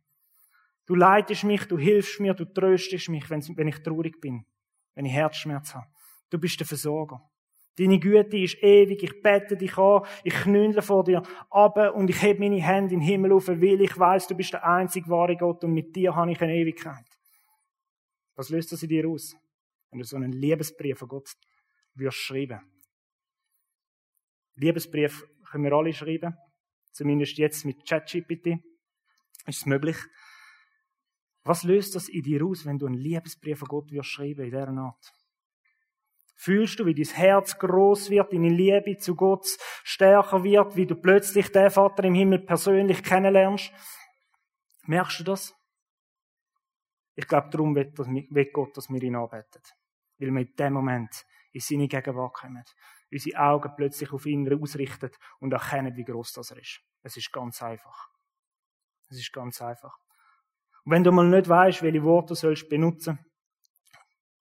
Du 0.86 0.94
leitest 0.94 1.44
mich, 1.44 1.66
du 1.66 1.76
hilfst 1.76 2.20
mir, 2.20 2.32
du 2.32 2.46
tröstest 2.46 3.10
mich, 3.10 3.28
wenn 3.28 3.68
ich 3.68 3.82
traurig 3.82 4.18
bin, 4.18 4.46
wenn 4.94 5.04
ich 5.04 5.12
Herzschmerz 5.12 5.74
habe. 5.74 5.84
Du 6.30 6.38
bist 6.38 6.58
der 6.58 6.66
Versorger. 6.66 7.20
Deine 7.76 7.98
Güte 7.98 8.38
ist 8.38 8.62
ewig, 8.62 9.02
ich 9.02 9.20
bete 9.20 9.58
dich 9.58 9.76
an, 9.76 10.06
ich 10.24 10.32
knündle 10.32 10.80
vor 10.80 11.04
dir 11.04 11.22
ab 11.50 11.76
und 11.94 12.08
ich 12.08 12.22
heb 12.22 12.38
meine 12.38 12.62
Hände 12.62 12.94
in 12.94 13.00
den 13.00 13.06
Himmel 13.06 13.32
auf, 13.32 13.46
weil 13.48 13.82
ich 13.82 13.98
weiß, 13.98 14.28
du 14.28 14.34
bist 14.34 14.54
der 14.54 14.66
einzig 14.66 15.06
wahre 15.06 15.36
Gott 15.36 15.62
und 15.64 15.74
mit 15.74 15.94
dir 15.94 16.16
habe 16.16 16.32
ich 16.32 16.40
eine 16.40 16.56
Ewigkeit. 16.56 17.04
Was 18.36 18.48
löst 18.48 18.72
das 18.72 18.84
in 18.84 18.88
dir 18.88 19.06
aus, 19.06 19.36
wenn 19.90 19.98
du 19.98 20.06
so 20.06 20.16
einen 20.16 20.32
Liebesbrief 20.32 21.00
von 21.00 21.08
Gott 21.08 21.28
würdest 21.92 22.16
schreiben? 22.16 22.60
Liebesbrief 24.54 25.26
können 25.50 25.64
wir 25.64 25.74
alle 25.74 25.92
schreiben. 25.92 26.34
Zumindest 26.92 27.38
jetzt 27.38 27.64
mit 27.64 27.86
ChatGPT 27.86 28.58
ist 29.46 29.58
es 29.58 29.66
möglich. 29.66 29.96
Was 31.44 31.64
löst 31.64 31.94
das 31.94 32.08
in 32.08 32.22
dir 32.22 32.44
aus, 32.44 32.64
wenn 32.64 32.78
du 32.78 32.86
einen 32.86 32.94
Liebesbrief 32.94 33.58
von 33.58 33.68
Gott 33.68 33.90
wirst 33.90 34.10
schreiben 34.10 34.44
in 34.44 34.50
dieser 34.50 34.68
Art? 34.68 35.12
Fühlst 36.36 36.78
du, 36.78 36.86
wie 36.86 36.94
dein 36.94 37.14
Herz 37.14 37.58
groß 37.58 38.10
wird, 38.10 38.32
deine 38.32 38.48
Liebe 38.48 38.96
zu 38.98 39.14
Gott 39.14 39.46
stärker 39.84 40.42
wird, 40.42 40.76
wie 40.76 40.86
du 40.86 40.96
plötzlich 40.96 41.50
den 41.50 41.70
Vater 41.70 42.04
im 42.04 42.14
Himmel 42.14 42.40
persönlich 42.40 43.02
kennenlernst? 43.02 43.72
Merkst 44.86 45.20
du 45.20 45.24
das? 45.24 45.54
Ich 47.14 47.26
glaube, 47.28 47.48
darum 47.50 47.74
will, 47.74 48.50
Gott, 48.52 48.76
dass 48.76 48.88
wir 48.88 49.02
ihn 49.02 49.16
anbeten. 49.16 49.62
weil 50.18 50.30
wir 50.30 50.40
in 50.40 50.56
dem 50.56 50.72
Moment 50.72 51.24
in 51.52 51.60
seine 51.60 51.88
Gegenwart 51.88 52.34
kommen. 52.34 52.64
Unsere 53.12 53.38
Augen 53.38 53.72
plötzlich 53.76 54.12
auf 54.12 54.26
ihn 54.26 54.50
ausrichten 54.62 55.10
und 55.38 55.52
erkennen, 55.52 55.96
wie 55.96 56.04
groß 56.04 56.32
das 56.32 56.50
er 56.50 56.58
ist. 56.58 56.80
Es 57.02 57.16
ist 57.16 57.32
ganz 57.32 57.62
einfach. 57.62 58.08
Es 59.10 59.18
ist 59.18 59.32
ganz 59.32 59.60
einfach. 59.60 59.98
Und 60.84 60.92
wenn 60.92 61.04
du 61.04 61.12
mal 61.12 61.28
nicht 61.28 61.48
weißt, 61.48 61.82
welche 61.82 62.02
Worte 62.02 62.28
du 62.28 62.34
sollst 62.34 62.68
benutzen, 62.68 63.18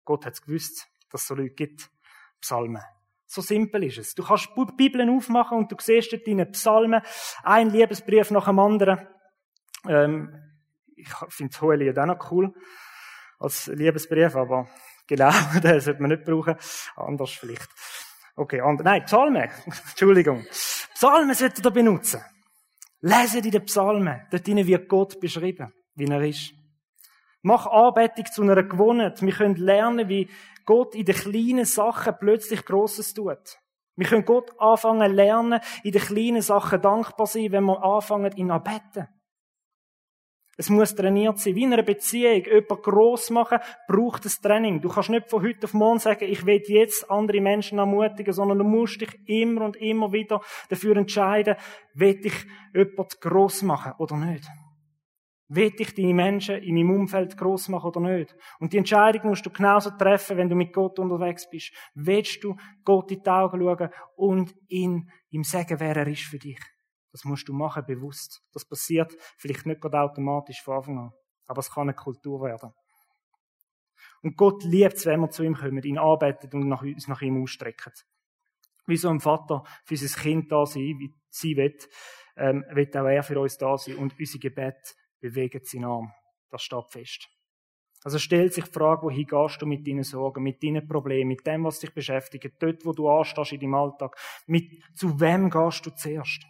Gott 0.05 0.25
hat 0.25 0.33
es 0.33 0.41
gewusst, 0.41 0.87
dass 1.09 1.21
es 1.21 1.27
so 1.27 1.35
Leute 1.35 1.53
gibt. 1.53 1.91
Psalmen. 2.39 2.81
So 3.27 3.41
simpel 3.41 3.83
ist 3.83 3.97
es. 3.97 4.15
Du 4.15 4.23
kannst 4.23 4.49
die 4.57 4.75
Bibel 4.75 5.07
aufmachen 5.09 5.57
und 5.57 5.71
du 5.71 5.75
siehst 5.79 6.11
dort 6.11 6.27
deine 6.27 6.45
Psalmen, 6.47 7.01
ein 7.43 7.69
Liebesbrief 7.69 8.31
nach 8.31 8.45
dem 8.45 8.59
anderen. 8.59 9.07
Ähm, 9.87 10.33
ich 10.95 11.07
finde 11.29 11.61
Hohelied 11.61 11.97
auch 11.97 12.05
noch 12.07 12.31
cool 12.31 12.53
als 13.39 13.67
Liebesbrief, 13.67 14.35
aber 14.35 14.67
genau, 15.07 15.31
den 15.63 15.79
sollte 15.79 16.01
man 16.01 16.11
nicht 16.11 16.25
brauchen. 16.25 16.55
Anders 16.95 17.31
vielleicht. 17.31 17.69
Okay, 18.35 18.61
and, 18.61 18.83
nein, 18.83 19.05
Psalmen. 19.05 19.49
Entschuldigung. 19.65 20.45
Psalmen 20.93 21.35
solltet 21.35 21.65
ihr 21.65 21.71
benutzen. 21.71 22.21
Lesen 23.01 23.41
die 23.41 23.51
den 23.51 23.65
Psalmen. 23.65 24.21
Dort 24.31 24.47
wird 24.47 24.87
Gott 24.87 25.19
beschrieben, 25.19 25.73
wie 25.95 26.05
er 26.05 26.21
ist. 26.21 26.53
Mach 27.41 27.65
Anbetung 27.65 28.25
zu 28.31 28.43
einer 28.43 28.61
Gewohnheit. 28.61 29.21
Wir 29.21 29.33
können 29.33 29.55
lernen, 29.55 30.07
wie 30.07 30.29
Gott 30.65 30.93
in 30.93 31.05
den 31.05 31.15
kleinen 31.15 31.65
Sachen 31.65 32.13
plötzlich 32.19 32.63
Grosses 32.65 33.13
tut. 33.13 33.57
Wir 33.95 34.07
können 34.07 34.25
Gott 34.25 34.51
anfangen 34.59 35.13
lernen, 35.13 35.59
in 35.83 35.91
den 35.91 36.01
kleinen 36.01 36.41
Sachen 36.41 36.81
dankbar 36.81 37.27
sein, 37.27 37.51
wenn 37.51 37.65
wir 37.65 37.83
anfangen, 37.83 38.31
ihn 38.35 38.51
anbeten. 38.51 39.07
Es 40.61 40.69
muss 40.69 40.93
trainiert 40.93 41.39
sein. 41.39 41.55
Wie 41.55 41.63
in 41.63 41.73
einer 41.73 41.81
Beziehung. 41.81 42.43
Jemand 42.45 42.83
gross 42.83 43.31
machen, 43.31 43.57
braucht 43.87 44.27
es 44.27 44.39
Training. 44.39 44.79
Du 44.79 44.89
kannst 44.89 45.09
nicht 45.09 45.27
von 45.27 45.41
heute 45.41 45.63
auf 45.63 45.73
morgen 45.73 45.97
sagen, 45.97 46.25
ich 46.29 46.45
will 46.45 46.61
jetzt 46.67 47.09
andere 47.09 47.41
Menschen 47.41 47.79
ermutigen, 47.79 48.31
sondern 48.31 48.59
du 48.59 48.63
musst 48.63 49.01
dich 49.01 49.09
immer 49.25 49.65
und 49.65 49.75
immer 49.77 50.13
wieder 50.13 50.39
dafür 50.69 50.97
entscheiden, 50.97 51.55
will 51.95 52.19
ich 52.23 52.45
jemand 52.75 53.19
gross 53.19 53.63
machen 53.63 53.93
oder 53.97 54.15
nicht. 54.17 54.47
Will 55.47 55.73
ich 55.75 55.95
deine 55.95 56.13
Menschen 56.13 56.61
in 56.61 56.75
meinem 56.75 56.91
Umfeld 56.91 57.35
gross 57.35 57.67
machen 57.67 57.87
oder 57.87 57.99
nicht? 58.01 58.35
Und 58.59 58.71
die 58.71 58.77
Entscheidung 58.77 59.31
musst 59.31 59.43
du 59.43 59.49
genauso 59.49 59.89
treffen, 59.97 60.37
wenn 60.37 60.47
du 60.47 60.55
mit 60.55 60.73
Gott 60.73 60.99
unterwegs 60.99 61.49
bist. 61.49 61.73
Willst 61.95 62.43
du 62.43 62.55
Gott 62.85 63.11
in 63.11 63.23
die 63.23 63.29
Augen 63.31 63.59
schauen 63.59 63.89
und 64.15 64.53
ihn 64.67 65.09
ihm 65.31 65.43
sagen, 65.43 65.79
wer 65.79 65.97
er 65.97 66.07
ist 66.07 66.21
für 66.21 66.37
dich? 66.37 66.59
Das 67.11 67.25
musst 67.25 67.47
du 67.47 67.53
machen, 67.53 67.83
bewusst. 67.85 68.41
Das 68.53 68.65
passiert 68.65 69.13
vielleicht 69.37 69.65
nicht 69.65 69.81
gerade 69.81 69.99
automatisch 69.99 70.61
von 70.61 70.77
Anfang 70.77 70.97
an. 70.97 71.11
Aber 71.47 71.59
es 71.59 71.69
kann 71.69 71.83
eine 71.83 71.93
Kultur 71.93 72.41
werden. 72.41 72.73
Und 74.21 74.37
Gott 74.37 74.63
liebt 74.63 74.93
es, 74.93 75.05
wenn 75.05 75.19
wir 75.19 75.29
zu 75.29 75.43
ihm 75.43 75.55
kommen, 75.55 75.83
ihn 75.83 75.97
arbeitet 75.97 76.53
und 76.53 76.67
nach, 76.67 76.81
uns 76.81 77.07
nach 77.07 77.21
ihm 77.21 77.41
ausstrecken. 77.41 77.93
Wie 78.87 78.97
so 78.97 79.09
ein 79.09 79.19
Vater 79.19 79.63
für 79.85 79.97
sein 79.97 80.21
Kind 80.21 80.51
da 80.51 80.65
sein, 80.65 80.97
wie 80.99 81.13
sie 81.29 81.55
will, 81.55 81.77
ähm, 82.37 82.63
wird 82.71 82.95
auch 82.95 83.05
er 83.05 83.23
für 83.23 83.39
uns 83.39 83.57
da 83.57 83.77
sein 83.77 83.95
und 83.95 84.17
unser 84.19 84.39
Gebet 84.39 84.95
bewegt 85.19 85.67
seinen 85.67 85.85
Arm. 85.85 86.11
Das 86.49 86.63
steht 86.63 86.89
fest. 86.89 87.29
Also 88.03 88.17
stellt 88.17 88.53
sich 88.53 88.65
die 88.65 88.71
Frage, 88.71 89.03
wohin 89.03 89.27
gehst 89.27 89.61
du 89.61 89.67
mit 89.67 89.87
deinen 89.87 90.03
Sorgen, 90.03 90.43
mit 90.43 90.63
deinen 90.63 90.87
Problemen, 90.87 91.27
mit 91.27 91.45
dem, 91.45 91.63
was 91.63 91.79
dich 91.79 91.93
beschäftigt, 91.93 92.55
dort, 92.59 92.83
wo 92.83 92.93
du 92.93 93.07
anstehst 93.07 93.53
in 93.53 93.59
deinem 93.59 93.75
Alltag. 93.75 94.17
Mit, 94.47 94.71
zu 94.95 95.19
wem 95.19 95.49
gehst 95.49 95.85
du 95.85 95.91
zuerst? 95.91 96.43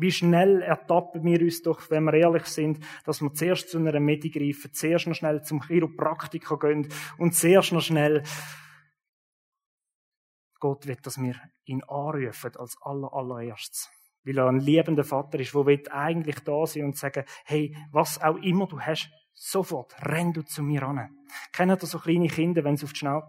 Wie 0.00 0.12
schnell 0.12 0.62
ertappen 0.62 1.22
wir 1.24 1.40
uns 1.42 1.62
doch, 1.62 1.90
wenn 1.90 2.04
wir 2.04 2.14
ehrlich 2.14 2.46
sind, 2.46 2.82
dass 3.04 3.20
wir 3.20 3.34
zuerst 3.34 3.68
zu 3.68 3.78
einer 3.78 4.00
Medi 4.00 4.30
greifen, 4.30 4.72
zuerst 4.72 5.06
noch 5.06 5.14
schnell 5.14 5.42
zum 5.42 5.60
Chiropraktiker 5.60 6.58
gehen 6.58 6.88
und 7.18 7.34
zuerst 7.34 7.72
noch 7.72 7.82
schnell 7.82 8.22
Gott 10.58 10.86
will, 10.86 10.96
dass 11.02 11.20
wir 11.20 11.34
ihn 11.64 11.82
anrufen 11.84 12.56
als 12.56 12.76
aller, 12.80 13.12
allererstes. 13.12 13.90
Weil 14.24 14.38
er 14.38 14.48
ein 14.48 14.60
liebender 14.60 15.04
Vater 15.04 15.38
ist, 15.38 15.54
der 15.54 15.94
eigentlich 15.94 16.40
da 16.40 16.66
sein 16.66 16.84
und 16.84 16.96
sagen, 16.96 17.24
hey, 17.44 17.76
was 17.90 18.20
auch 18.20 18.36
immer 18.36 18.66
du 18.66 18.80
hast, 18.80 19.10
sofort 19.34 19.94
renn 20.02 20.32
du 20.32 20.42
zu 20.42 20.62
mir 20.62 20.82
an. 20.82 21.10
Kennt 21.52 21.82
ihr 21.82 21.86
so 21.86 21.98
kleine 21.98 22.28
Kinder, 22.28 22.64
wenn 22.64 22.76
sie 22.76 22.84
auf 22.84 22.92
die 22.92 22.98
Schnau 22.98 23.22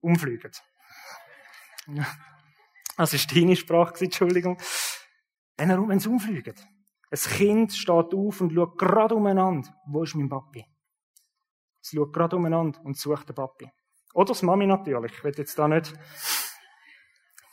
umfliegen? 0.00 0.52
Das 2.96 3.14
ist 3.14 3.34
deine 3.34 3.56
Sprache, 3.56 4.04
Entschuldigung. 4.04 4.58
Wenn 5.68 6.00
sie 6.00 6.08
umfliegen. 6.08 6.54
Ein 7.10 7.18
Kind 7.18 7.72
steht 7.72 8.14
auf 8.14 8.40
und 8.40 8.52
schaut 8.52 8.78
gerade 8.78 9.14
umeinander. 9.14 9.68
Wo 9.86 10.02
ist 10.02 10.14
mein 10.14 10.28
Papi? 10.28 10.64
Es 11.82 11.90
schaut 11.90 12.12
gerade 12.12 12.36
umeinander 12.36 12.80
und 12.84 12.96
sucht 12.96 13.28
den 13.28 13.34
Papi. 13.34 13.70
Oder 14.14 14.28
das 14.28 14.42
Mami 14.42 14.66
natürlich. 14.66 15.12
Ich 15.12 15.24
will 15.24 15.34
jetzt 15.36 15.58
da 15.58 15.68
nicht. 15.68 15.92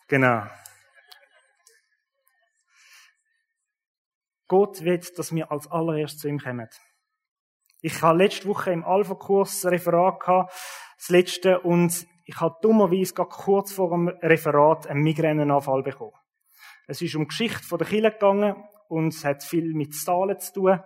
Genau. 0.07 0.47
Gott 4.47 4.81
will, 4.83 4.99
dass 4.99 5.35
wir 5.35 5.51
als 5.51 5.69
allererstes 5.69 6.21
zu 6.21 6.29
ihm 6.29 6.39
kommen. 6.39 6.69
Ich 7.81 8.01
habe 8.01 8.17
letzte 8.17 8.47
Woche 8.47 8.71
im 8.71 8.85
Alpha-Kurs 8.85 9.65
ein 9.65 9.69
Referat 9.69 10.19
gehabt, 10.21 10.53
das 10.97 11.09
letzte, 11.09 11.59
und 11.59 12.07
ich 12.25 12.39
habe 12.39 12.55
dummerweise 12.61 13.13
gerade 13.13 13.29
kurz 13.29 13.73
vor 13.73 13.89
dem 13.89 14.07
Referat 14.07 14.87
einen 14.87 15.03
Migränenanfall 15.03 15.83
bekommen. 15.83 16.15
Es 16.87 17.01
ist 17.01 17.15
um 17.15 17.23
die 17.23 17.27
Geschichte 17.27 17.77
der 17.77 17.85
Kirche 17.85 18.11
gegangen 18.11 18.55
und 18.87 19.13
es 19.13 19.25
hat 19.25 19.43
viel 19.43 19.73
mit 19.73 19.93
Zahlen 19.93 20.39
zu 20.39 20.53
tun. 20.53 20.79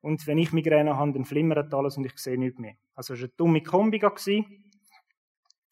Und 0.00 0.26
wenn 0.26 0.38
ich 0.38 0.52
Migräne 0.52 0.96
habe, 0.96 1.12
dann 1.12 1.26
flimmert 1.26 1.72
alles 1.74 1.98
und 1.98 2.06
ich 2.06 2.16
sehe 2.16 2.38
nichts 2.38 2.58
mehr. 2.58 2.74
Also 2.94 3.14
es 3.14 3.20
war 3.20 3.26
eine 3.26 3.34
dumme 3.36 3.62
Kombi. 3.62 4.00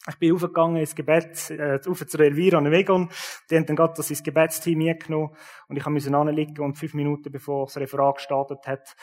Ich 0.09 0.17
bin 0.19 0.33
aufgegangen 0.33 0.77
ins 0.77 0.95
Gebet, 0.95 1.51
äh, 1.51 1.81
auf 1.85 2.07
zu 2.07 2.19
Elvira 2.19 2.59
und 2.59 2.71
Wegon. 2.71 3.09
Die 3.51 3.57
haben 3.57 3.67
dann 3.67 3.77
gerade 3.77 3.95
das 3.97 4.11
ins 4.11 4.23
Gebetsteam 4.23 4.79
mitgenommen 4.79 5.35
und 5.69 5.77
ich 5.77 5.87
musste 5.87 6.15
anliegen 6.15 6.61
und 6.61 6.79
fünf 6.79 6.95
Minuten 6.95 7.33
bevor 7.33 7.67
das 7.67 7.77
Referat 7.77 8.17
gestartet 8.17 8.67
hat, 8.67 8.95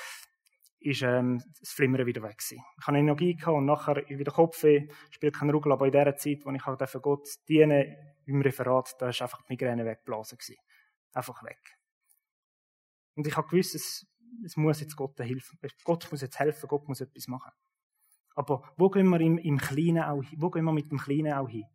ist 0.84 1.02
ähm, 1.02 1.42
das 1.60 1.72
Flimmern 1.72 2.06
wieder 2.06 2.22
weg 2.24 2.38
gewesen. 2.38 2.63
Ich 2.80 2.88
habe 2.88 2.98
Energie 2.98 3.36
gehabt 3.36 3.56
und 3.56 3.66
nachher 3.66 3.98
wieder 4.08 4.32
Kopfweh, 4.32 4.90
spielt 5.12 5.36
keine 5.36 5.54
Rolle, 5.54 5.74
aber 5.74 5.86
in 5.86 5.92
der 5.92 6.16
Zeit, 6.16 6.46
wo 6.46 6.52
ich 6.52 6.66
halt 6.66 7.02
Gott 7.02 7.28
diene, 7.48 8.13
im 8.25 8.42
Referat, 8.42 8.96
da 9.00 9.10
ist 9.10 9.22
einfach 9.22 9.42
die 9.42 9.54
Migräne 9.54 9.86
weggeblasen 9.86 10.38
gewesen. 10.38 10.58
Einfach 11.13 11.44
weg. 11.44 11.60
Und 13.16 13.28
ich 13.28 13.36
habe 13.36 13.48
gewusst, 13.48 13.75
es, 13.75 14.08
es 14.46 14.56
muss 14.58 14.80
jetzt 14.80 14.96
Gott 14.96 15.20
helfen. 15.20 15.60
Gott 15.84 16.08
muss 16.12 16.22
jetzt 16.22 16.40
helfen, 16.40 16.68
Gott 16.68 16.88
muss 16.88 17.02
etwas 17.02 17.28
machen. 17.28 17.52
Aber 18.36 18.63
wo 18.78 18.90
gehen 18.90 19.08
wir 19.10 19.20
im, 19.20 19.38
im 19.38 19.58
Kleinen 19.58 20.04
auch? 20.04 20.24
Wo 20.38 20.50
gehen 20.50 20.66
wir 20.66 20.74
mit 20.74 20.92
dem 20.92 20.98
Kleinen 20.98 21.34
auch 21.34 21.48
hin? 21.48 21.66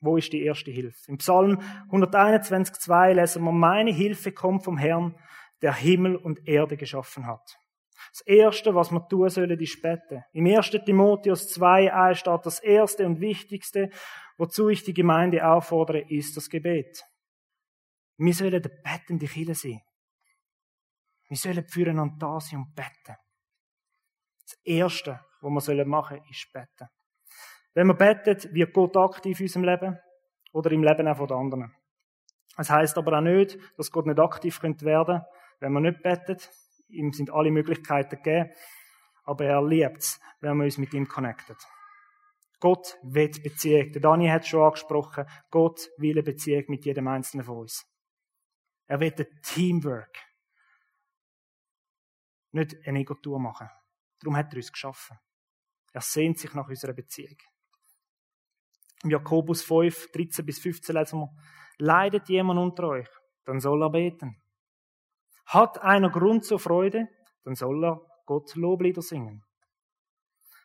Wo 0.00 0.16
ist 0.16 0.32
die 0.32 0.42
erste 0.42 0.70
Hilfe? 0.70 1.10
Im 1.10 1.18
Psalm 1.18 1.60
121,2 1.90 3.14
lesen 3.14 3.42
wir, 3.42 3.52
meine 3.52 3.90
Hilfe 3.90 4.32
kommt 4.32 4.62
vom 4.64 4.78
Herrn, 4.78 5.14
der 5.62 5.74
Himmel 5.74 6.16
und 6.16 6.46
Erde 6.46 6.76
geschaffen 6.76 7.26
hat. 7.26 7.58
Das 8.12 8.20
Erste, 8.22 8.74
was 8.74 8.90
wir 8.90 9.06
tun 9.08 9.28
sollen, 9.28 9.58
ist 9.58 9.82
beten. 9.82 10.24
Im 10.32 10.46
1. 10.46 10.70
Timotheus 10.84 11.48
2 11.48 12.14
steht 12.14 12.46
das 12.46 12.60
Erste 12.60 13.04
und 13.06 13.20
Wichtigste, 13.20 13.90
wozu 14.36 14.68
ich 14.68 14.84
die 14.84 14.94
Gemeinde 14.94 15.46
auffordere, 15.46 16.00
ist 16.08 16.36
das 16.36 16.48
Gebet. 16.48 17.04
Wir 18.16 18.34
sollen 18.34 18.62
der 18.62 18.70
bettende 18.82 19.26
Kille 19.26 19.54
sein. 19.54 19.80
Wir 21.28 21.36
sollen 21.36 21.66
füreinander 21.66 22.16
da 22.18 22.40
sein 22.40 22.60
und 22.60 22.74
beten. 22.74 23.16
Das 24.42 24.58
Erste, 24.64 25.20
was 25.40 25.68
wir 25.68 25.84
machen 25.84 26.18
sollen, 26.18 26.30
ist 26.30 26.52
beten. 26.52 26.88
Wenn 27.74 27.86
man 27.86 27.98
betet, 27.98 28.52
wird 28.54 28.72
Gott 28.72 28.96
aktiv 28.96 29.38
in 29.40 29.46
unserem 29.46 29.64
Leben 29.64 29.98
oder 30.52 30.70
im 30.72 30.82
Leben 30.82 31.06
auch 31.06 31.16
von 31.16 31.30
anderen. 31.32 31.74
Es 32.56 32.70
heißt 32.70 32.96
aber 32.98 33.18
auch 33.18 33.22
nicht, 33.22 33.58
dass 33.76 33.90
Gott 33.92 34.06
nicht 34.06 34.18
aktiv 34.18 34.60
werden 34.62 34.76
könnte, 34.76 35.26
wenn 35.60 35.72
man 35.72 35.84
nicht 35.84 36.02
betet. 36.02 36.50
Ihm 36.88 37.12
sind 37.12 37.30
alle 37.30 37.50
Möglichkeiten 37.50 38.16
gegeben. 38.16 38.50
Aber 39.24 39.44
er 39.44 39.62
liebt 39.62 39.98
es, 39.98 40.20
wenn 40.40 40.56
man 40.56 40.64
uns 40.64 40.78
mit 40.78 40.94
ihm 40.94 41.06
connectet. 41.06 41.58
Gott 42.60 42.98
will 43.02 43.30
Beziehung. 43.30 43.92
Der 43.92 44.00
Dani 44.00 44.28
hat 44.28 44.42
es 44.42 44.48
schon 44.48 44.62
angesprochen. 44.62 45.26
Gott 45.50 45.80
will 45.98 46.12
eine 46.12 46.22
Beziehung 46.22 46.64
mit 46.68 46.84
jedem 46.84 47.06
Einzelnen 47.08 47.44
von 47.44 47.58
uns. 47.58 47.86
Er 48.86 49.00
will 49.00 49.14
ein 49.16 49.26
Teamwork. 49.42 50.18
Nicht 52.52 52.76
eine 52.86 53.00
Ego-Tour 53.00 53.38
machen. 53.38 53.68
Darum 54.20 54.36
hat 54.36 54.52
er 54.52 54.56
uns 54.56 54.72
geschaffen. 54.72 55.18
Er 55.92 56.00
sehnt 56.00 56.38
sich 56.38 56.54
nach 56.54 56.68
unserer 56.68 56.94
Beziehung. 56.94 57.36
Im 59.04 59.10
Jakobus 59.10 59.62
5, 59.62 60.10
13 60.12 60.44
bis 60.44 60.58
15 60.58 60.96
lesen 60.96 61.20
wir, 61.20 61.36
leidet 61.78 62.28
jemand 62.28 62.58
unter 62.58 62.88
euch, 62.88 63.08
dann 63.44 63.60
soll 63.60 63.82
er 63.82 63.90
beten. 63.90 64.42
Hat 65.48 65.80
einer 65.80 66.10
Grund 66.10 66.44
zur 66.44 66.58
Freude, 66.58 67.08
dann 67.44 67.54
soll 67.54 67.82
er 67.84 68.00
Gott 68.26 68.54
Loblieder 68.54 69.00
singen. 69.00 69.42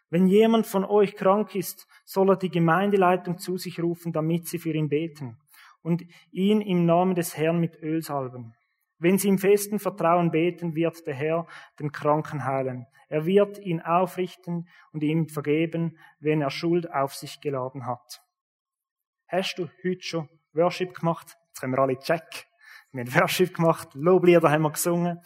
Wenn 0.09 0.27
jemand 0.27 0.67
von 0.67 0.83
euch 0.83 1.15
krank 1.15 1.55
ist, 1.55 1.87
soll 2.03 2.29
er 2.29 2.35
die 2.35 2.51
Gemeindeleitung 2.51 3.37
zu 3.37 3.57
sich 3.57 3.81
rufen, 3.81 4.11
damit 4.11 4.47
sie 4.47 4.59
für 4.59 4.73
ihn 4.73 4.89
beten 4.89 5.39
und 5.81 6.03
ihn 6.31 6.59
im 6.59 6.85
Namen 6.85 7.15
des 7.15 7.37
Herrn 7.37 7.59
mit 7.59 7.81
Öl 7.81 8.01
salben. 8.01 8.53
Wenn 8.99 9.17
sie 9.17 9.29
im 9.29 9.39
festen 9.39 9.79
Vertrauen 9.79 10.31
beten, 10.31 10.75
wird 10.75 11.07
der 11.07 11.13
Herr 11.13 11.47
den 11.79 11.91
Kranken 11.91 12.45
heilen. 12.45 12.85
Er 13.07 13.25
wird 13.25 13.59
ihn 13.59 13.81
aufrichten 13.81 14.67
und 14.91 15.01
ihm 15.01 15.29
vergeben, 15.29 15.97
wenn 16.19 16.41
er 16.41 16.49
Schuld 16.49 16.91
auf 16.91 17.15
sich 17.15 17.39
geladen 17.39 17.85
hat. 17.85 18.21
Hast 19.27 19.57
du 19.57 19.69
heute 19.83 20.01
schon 20.01 20.29
Worship 20.51 20.93
gemacht? 20.93 21.37
Jetzt 21.47 21.63
haben 21.63 21.71
wir 21.71 21.79
alle 21.79 21.97
Check. 21.99 22.47
Wir 22.93 23.05
haben 23.05 23.13
Worship 23.15 23.55
gemacht, 23.55 23.89
Loblieder 23.95 24.51
haben 24.51 24.62
wir 24.62 24.71
gesungen. 24.71 25.19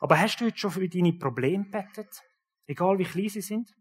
Aber 0.00 0.20
hast 0.20 0.38
du 0.38 0.44
heute 0.44 0.58
schon 0.58 0.70
für 0.70 0.86
deine 0.86 1.14
Probleme 1.14 1.64
bettet? 1.64 2.22
Egal 2.66 2.98
wie 2.98 3.04
klein 3.04 3.30
sie 3.30 3.40
sind? 3.40 3.74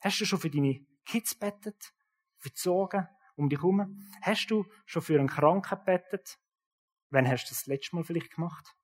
Hast 0.00 0.20
du 0.20 0.24
schon 0.24 0.40
für 0.40 0.50
deine 0.50 0.84
Kids 1.04 1.38
bettet? 1.38 1.92
Für 2.38 2.50
die 2.50 2.58
Sorgen 2.58 3.06
um 3.36 3.48
dich 3.48 3.60
herum? 3.60 4.04
Hast 4.22 4.48
du 4.48 4.66
schon 4.84 5.00
für 5.00 5.16
einen 5.16 5.28
Kranken 5.28 5.78
bettet? 5.84 6.38
Wann 7.10 7.28
hast 7.28 7.44
du 7.46 7.50
das, 7.50 7.66
letzte 7.66 7.94
Mal 7.94 8.04
vielleicht 8.04 8.32
gemacht? 8.34 8.74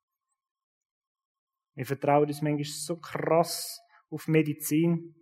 Wir 1.74 1.86
vertrauen 1.86 2.28
uns 2.28 2.42
manchmal 2.42 2.64
so 2.64 2.98
krass 2.98 3.80
auf 4.10 4.28
Medizin, 4.28 5.14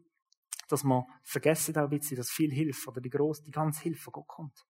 dass 0.69 0.85
wir 0.85 1.07
vergessen 1.23 1.77
auch 1.79 1.85
ein 1.85 1.99
bisschen, 1.99 2.19
dass 2.19 2.31
viel 2.31 2.53
Hilfe 2.53 2.91
oder 2.91 3.01
die 3.01 3.11
grosse, 3.11 3.43
die 3.43 3.51
ganze 3.51 3.83
Hilfe 3.83 4.03
von 4.03 4.13
Gott 4.13 4.29
kommt. 4.29 4.65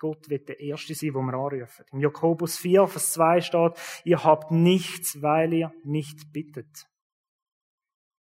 Gott 0.00 0.30
wird 0.30 0.48
der 0.48 0.58
Erste 0.58 0.94
sein, 0.94 1.12
wo 1.12 1.20
wir 1.20 1.34
anrufen. 1.34 1.84
Im 1.92 2.00
Jakobus 2.00 2.56
4, 2.56 2.86
Vers 2.86 3.12
2 3.12 3.40
steht, 3.42 3.72
ihr 4.04 4.24
habt 4.24 4.50
nichts, 4.50 5.20
weil 5.20 5.52
ihr 5.52 5.72
nicht 5.84 6.32
bittet. 6.32 6.88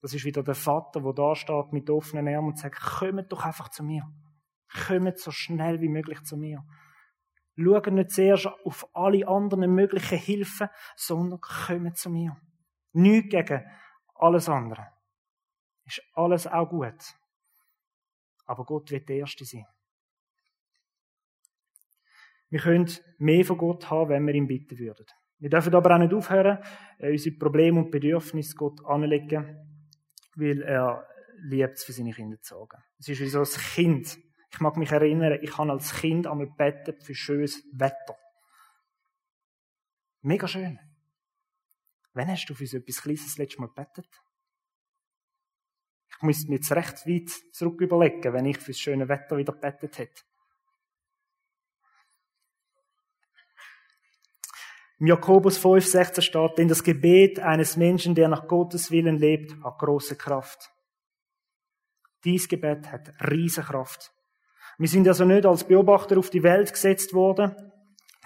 Das 0.00 0.14
ist 0.14 0.25
wieder 0.25 0.42
der 0.42 0.54
Vater, 0.54 1.04
wo 1.04 1.12
da 1.12 1.37
steht 1.37 1.73
mit 1.73 1.90
offenen 1.90 2.35
Armen 2.35 2.49
und 2.49 2.59
sagt, 2.59 2.80
kommt 2.80 3.30
doch 3.30 3.45
einfach 3.45 3.68
zu 3.68 3.85
mir. 3.85 4.11
Kommt 4.87 5.18
so 5.18 5.30
schnell 5.30 5.83
wie 5.83 5.90
möglich 5.90 6.23
zu 6.23 6.38
mir. 6.38 6.64
Schaut 7.59 7.88
nicht 7.88 8.11
zuerst 8.11 8.47
auf 8.64 8.88
alle 8.95 9.28
anderen 9.28 9.75
möglichen 9.75 10.18
Hilfen, 10.18 10.68
sondern 10.97 11.40
kommt 11.40 11.99
zu 11.99 12.09
mir. 12.09 12.37
Nicht 12.92 13.28
gegen 13.30 13.66
alles 14.14 14.49
andere. 14.49 14.88
Ist 15.85 16.02
alles 16.14 16.47
auch 16.47 16.71
gut. 16.71 17.14
Aber 18.47 18.64
Gott 18.64 18.90
wird 18.90 19.11
der 19.11 19.16
Erste 19.16 19.45
sein. 19.45 19.66
Wir 22.56 22.62
können 22.62 22.90
mehr 23.18 23.44
von 23.44 23.58
Gott 23.58 23.90
haben, 23.90 24.08
wenn 24.08 24.26
wir 24.26 24.32
ihn 24.32 24.46
bitten 24.46 24.78
würden. 24.78 25.04
Wir 25.38 25.50
dürfen 25.50 25.75
aber 25.75 25.94
auch 25.94 25.98
nicht 25.98 26.14
aufhören, 26.14 26.58
äh, 26.98 27.10
unsere 27.10 27.36
Probleme 27.36 27.80
und 27.80 27.90
Bedürfnisse 27.90 28.56
Gott 28.56 28.82
anlegen, 28.86 29.58
weil 30.36 30.62
er 30.62 31.06
liebt 31.42 31.75
es, 31.75 31.84
für 31.84 31.92
seine 31.92 32.14
Kinder 32.14 32.40
zu 32.40 32.54
sorgen. 32.54 32.82
Es 32.98 33.08
ist 33.08 33.20
wie 33.20 33.28
so 33.28 33.40
ein 33.40 33.44
Kind. 33.44 34.18
Ich 34.50 34.60
mag 34.60 34.78
mich 34.78 34.90
erinnern, 34.90 35.38
ich 35.42 35.58
habe 35.58 35.70
als 35.70 36.00
Kind 36.00 36.26
einmal 36.26 36.46
bettet 36.46 37.04
für 37.04 37.14
schönes 37.14 37.62
Wetter. 37.75 38.16
Mega 40.22 40.48
schön. 40.48 40.80
Wann 42.14 42.28
hast 42.28 42.46
du 42.46 42.54
für 42.54 42.66
so 42.66 42.78
etwas 42.78 43.02
Kleines 43.02 43.26
das 43.26 43.36
letzte 43.36 43.60
Mal 43.60 43.68
bettet? 43.68 44.08
Ich 46.08 46.22
müsste 46.22 46.48
mir 46.48 46.56
jetzt 46.56 46.72
recht 46.72 47.06
weit 47.06 47.28
zurück 47.52 47.82
überlegen, 47.82 48.32
wenn 48.32 48.46
ich 48.46 48.56
für 48.56 48.70
das 48.70 48.80
schöne 48.80 49.10
Wetter 49.10 49.36
wieder 49.36 49.52
bettet 49.52 49.98
hätte. 49.98 50.22
Im 54.98 55.08
Jakobus 55.08 55.58
5, 55.58 55.86
16 55.86 56.22
steht, 56.22 56.58
denn 56.58 56.68
das 56.68 56.82
Gebet 56.82 57.38
eines 57.38 57.76
Menschen, 57.76 58.14
der 58.14 58.28
nach 58.28 58.48
Gottes 58.48 58.90
Willen 58.90 59.18
lebt, 59.18 59.62
hat 59.62 59.78
große 59.78 60.16
Kraft. 60.16 60.70
Dies 62.24 62.48
Gebet 62.48 62.90
hat 62.90 63.12
riesige 63.30 63.66
Kraft. 63.66 64.12
Wir 64.78 64.88
sind 64.88 65.06
also 65.06 65.24
nicht 65.24 65.44
als 65.44 65.64
Beobachter 65.64 66.18
auf 66.18 66.30
die 66.30 66.42
Welt 66.42 66.72
gesetzt 66.72 67.12
worden, 67.12 67.54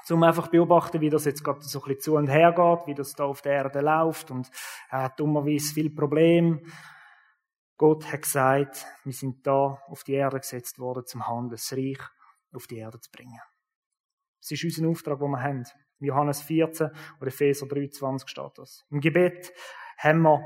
um 0.09 0.23
einfach 0.25 0.49
beobachten, 0.49 1.01
wie 1.01 1.11
das 1.11 1.25
jetzt 1.25 1.45
gerade 1.45 1.61
so 1.61 1.81
ein 1.81 1.85
bisschen 1.85 2.01
zu 2.01 2.17
und 2.17 2.29
her 2.29 2.53
geht, 2.53 2.87
wie 2.89 2.95
das 2.95 3.13
da 3.15 3.25
auf 3.25 3.43
der 3.43 3.53
Erde 3.53 3.81
läuft 3.81 4.31
und 4.33 4.51
er 4.91 5.03
hat 5.03 5.21
dummerweise 5.21 5.73
viel 5.73 5.91
Problem. 5.91 6.61
Gott 7.77 8.13
hat 8.13 8.23
gesagt, 8.23 8.87
wir 9.05 9.13
sind 9.13 9.47
da 9.47 9.81
auf 9.87 10.03
die 10.03 10.15
Erde 10.15 10.41
gesetzt 10.41 10.79
worden, 10.79 11.07
zum 11.07 11.27
Handeln, 11.29 11.51
das 11.51 11.73
Reich 11.73 12.01
auf 12.53 12.67
die 12.67 12.79
Erde 12.79 13.01
zu 13.01 13.11
bringen. 13.11 13.41
Das 14.41 14.51
ist 14.51 14.65
unser 14.65 14.89
Auftrag, 14.89 15.21
den 15.21 15.31
wir 15.31 15.43
haben. 15.43 15.65
Johannes 16.01 16.43
14 16.43 16.91
oder 17.21 17.29
Epheser 17.29 17.67
23 17.67 18.29
steht 18.29 18.53
das. 18.57 18.85
Im 18.91 19.01
Gebet 19.01 19.53
haben 19.99 20.23
wir 20.23 20.41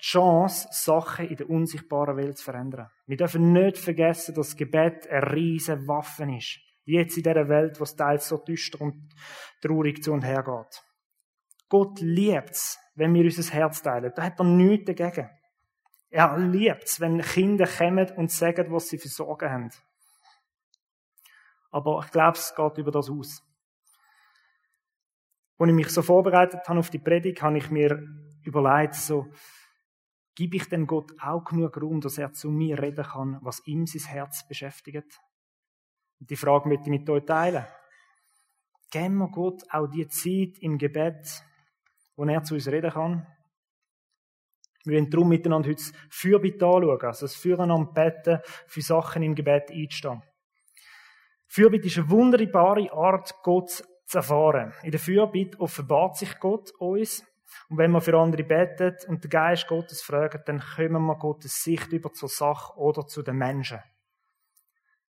die 0.00 0.04
Chance, 0.04 0.68
Sachen 0.70 1.28
in 1.28 1.36
der 1.36 1.50
unsichtbaren 1.50 2.16
Welt 2.16 2.38
zu 2.38 2.44
verändern. 2.44 2.88
Wir 3.06 3.16
dürfen 3.16 3.52
nicht 3.52 3.76
vergessen, 3.76 4.34
dass 4.34 4.48
das 4.48 4.56
Gebet 4.56 5.08
eine 5.08 5.32
riesige 5.32 5.86
Waffe 5.86 6.24
ist. 6.36 6.60
Jetzt 6.84 7.16
in 7.16 7.22
dieser 7.22 7.48
Welt, 7.48 7.78
wo 7.78 7.84
es 7.84 7.94
teils 7.94 8.28
so 8.28 8.38
düster 8.38 8.80
und 8.80 9.14
traurig 9.60 10.02
zu 10.02 10.12
und 10.12 10.24
her 10.24 10.42
geht. 10.42 10.82
Gott 11.68 12.00
liebt 12.00 12.50
es, 12.50 12.78
wenn 12.94 13.14
wir 13.14 13.24
unser 13.24 13.52
Herz 13.52 13.82
teilen. 13.82 14.12
Da 14.14 14.22
hat 14.22 14.40
er 14.40 14.44
nichts 14.44 14.86
dagegen. 14.86 15.28
Er 16.08 16.36
liebt 16.38 16.84
es, 16.84 17.00
wenn 17.00 17.20
Kinder 17.20 17.66
kommen 17.66 18.10
und 18.16 18.32
sagen, 18.32 18.72
was 18.72 18.88
sie 18.88 18.98
für 18.98 19.08
Sorgen 19.08 19.50
haben. 19.50 19.70
Aber 21.70 22.02
ich 22.04 22.10
glaube, 22.10 22.36
es 22.36 22.52
geht 22.54 22.78
über 22.78 22.90
das 22.90 23.08
aus. 23.08 23.42
Als 25.60 25.68
ich 25.68 25.74
mich 25.74 25.90
so 25.90 26.00
vorbereitet 26.00 26.66
habe 26.66 26.78
auf 26.78 26.88
die 26.88 26.98
Predigt, 26.98 27.42
habe 27.42 27.58
ich 27.58 27.70
mir 27.70 28.02
überlegt, 28.44 28.94
so, 28.94 29.26
gebe 30.34 30.56
ich 30.56 30.70
denn 30.70 30.86
Gott 30.86 31.12
auch 31.20 31.44
genug 31.44 31.76
Raum, 31.76 32.00
dass 32.00 32.16
er 32.16 32.32
zu 32.32 32.50
mir 32.50 32.80
reden 32.80 33.04
kann, 33.04 33.38
was 33.42 33.66
ihm 33.66 33.86
sein 33.86 34.10
Herz 34.10 34.48
beschäftigt? 34.48 35.20
Und 36.18 36.30
die 36.30 36.36
Frage 36.36 36.66
möchte 36.66 36.84
ich 36.84 36.98
mit 36.98 37.10
euch 37.10 37.26
teilen. 37.26 37.66
Geben 38.90 39.18
wir 39.18 39.28
Gott 39.28 39.62
auch 39.68 39.86
die 39.86 40.08
Zeit 40.08 40.58
im 40.60 40.78
Gebet, 40.78 41.44
wo 42.16 42.24
er 42.24 42.42
zu 42.42 42.54
uns 42.54 42.66
reden 42.66 42.90
kann? 42.90 43.26
Wir 44.84 44.96
wollen 44.96 45.10
darum 45.10 45.28
miteinander 45.28 45.68
heute 45.68 45.82
das 45.82 45.92
Fürbitte 46.08 46.64
anschauen, 46.64 47.02
also 47.02 47.26
das 47.26 47.34
Füreinander 47.34 47.92
beten, 47.92 48.38
für 48.66 48.80
Sachen 48.80 49.22
im 49.22 49.34
Gebet 49.34 49.70
einzustehen. 49.70 50.22
Fürbitte 51.48 51.88
ist 51.88 51.98
eine 51.98 52.08
wunderbare 52.08 52.90
Art, 52.94 53.34
Gott 53.42 53.84
zu 54.10 54.18
erfahren. 54.18 54.74
In 54.82 54.90
der 54.90 54.98
Fürbitte 54.98 55.60
offenbart 55.60 56.16
sich 56.16 56.38
Gott 56.40 56.72
uns. 56.80 57.24
Und 57.68 57.78
wenn 57.78 57.92
wir 57.92 58.00
für 58.00 58.18
andere 58.18 58.42
beten 58.42 58.96
und 59.08 59.22
den 59.22 59.30
Geist 59.30 59.68
Gottes 59.68 60.02
fragen, 60.02 60.42
dann 60.46 60.60
kommen 60.60 61.06
wir 61.06 61.16
Gottes 61.16 61.62
Sicht 61.62 61.92
über 61.92 62.12
zur 62.12 62.28
Sache 62.28 62.76
oder 62.76 63.06
zu 63.06 63.22
den 63.22 63.36
Menschen. 63.36 63.80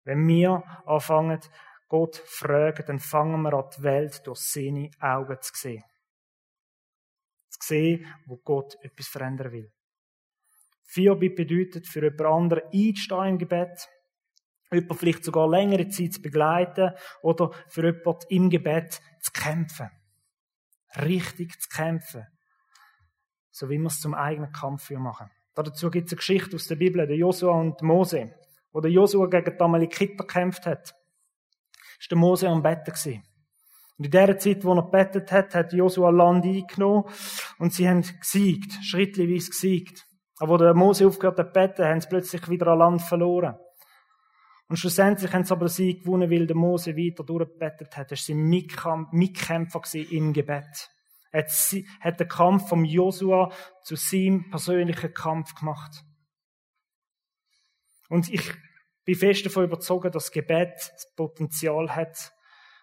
Wenn 0.03 0.27
wir 0.27 0.65
anfangen, 0.85 1.41
Gott 1.89 2.17
zu 2.17 2.23
fragen, 2.27 2.85
dann 2.87 2.99
fangen 2.99 3.41
wir 3.43 3.55
an, 3.55 3.71
die 3.77 3.83
Welt 3.83 4.27
durch 4.27 4.41
seine 4.41 4.91
Augen 5.01 5.39
zu 5.41 5.53
sehen. 5.55 5.85
Zu 7.51 7.59
sehen, 7.61 8.07
wo 8.27 8.37
Gott 8.39 8.77
etwas 8.83 9.07
verändern 9.07 9.53
will. 9.53 9.73
Fürbitte 10.85 11.45
bedeutet, 11.45 11.87
für 11.87 12.03
jemand 12.03 12.23
anderen 12.23 12.63
einzustehen 12.73 13.29
im 13.29 13.39
Gebet, 13.39 13.89
jemanden 14.77 14.99
vielleicht 14.99 15.25
sogar 15.25 15.49
längere 15.49 15.89
Zeit 15.89 16.15
zu 16.15 16.23
begleiten 16.23 16.93
oder 17.23 17.51
für 17.69 17.85
jemanden 17.85 18.27
im 18.29 18.51
Gebet 18.51 19.01
zu 19.21 19.33
kämpfen. 19.33 19.91
Richtig 20.97 21.61
zu 21.61 21.69
kämpfen. 21.69 22.27
So 23.51 23.69
wie 23.69 23.79
wir 23.79 23.87
es 23.87 24.01
zum 24.01 24.15
eigenen 24.15 24.53
Kampf 24.53 24.85
für 24.85 24.99
machen. 24.99 25.31
Dazu 25.55 25.91
gibt 25.91 26.07
es 26.07 26.13
eine 26.13 26.19
Geschichte 26.19 26.55
aus 26.55 26.67
der 26.67 26.77
Bibel, 26.77 27.07
der 27.07 27.17
Josua 27.17 27.53
und 27.53 27.83
Mose. 27.83 28.33
Wo 28.73 28.81
der 28.81 28.93
Josua 28.93 29.27
gegen 29.27 29.57
die 29.57 29.61
Amalekiter 29.61 30.25
gekämpft 30.25 30.67
hat, 30.67 30.95
ist 31.99 32.11
der 32.11 32.19
Mose 32.19 32.49
am 32.49 32.63
Betten 32.63 32.93
gewesen. 32.93 33.25
Und 33.99 34.05
in 34.05 34.11
der 34.13 34.39
Zeit, 34.39 34.65
wo 34.65 34.75
er 34.75 34.83
bettet 34.83 35.33
hat, 35.33 35.55
hat 35.57 35.73
Josua 35.73 36.11
Land 36.11 36.45
eingenommen 36.45 37.05
und 37.59 37.75
sie 37.75 37.89
haben 37.89 38.03
gesiegt, 38.03 38.73
schrittweise 38.85 39.51
gesiegt. 39.51 40.07
Aber 40.39 40.53
wo 40.53 40.57
der 40.57 40.75
Mose 40.75 41.07
aufgehört 41.07 41.39
hat 41.39 41.49
zu 41.49 41.53
beten, 41.53 41.85
haben 41.85 42.01
sie 42.01 42.09
plötzlich 42.09 42.49
wieder 42.49 42.69
an 42.69 42.79
Land 42.79 43.03
verloren. 43.03 43.57
Und 44.69 44.77
schlussendlich 44.77 45.33
haben 45.33 45.45
sie 45.45 45.53
aber 45.53 45.69
sie 45.69 45.99
gewonnen, 45.99 46.31
weil 46.31 46.47
der 46.47 46.57
Mose 46.57 46.95
weiter 46.95 47.25
durchgebettet 47.25 47.97
hat. 47.97 48.09
Er 48.09 48.11
war 48.11 48.17
sein 48.17 49.09
Mitkämpfer 49.13 49.83
im 49.95 50.33
Gebet. 50.33 50.91
Er 51.33 51.47
hat 52.01 52.21
den 52.21 52.29
Kampf 52.29 52.69
vom 52.69 52.85
Josua 52.85 53.53
zu 53.83 53.97
seinem 53.97 54.51
persönlichen 54.51 55.15
Kampf 55.15 55.55
gemacht. 55.55 56.05
Und 58.09 58.33
ich 58.33 58.43
bin 59.05 59.15
fest 59.15 59.47
davon 59.47 59.65
überzeugt, 59.65 60.15
dass 60.15 60.31
Gebet 60.31 60.75
das 60.75 61.15
Potenzial 61.15 61.95
hat, 61.95 62.33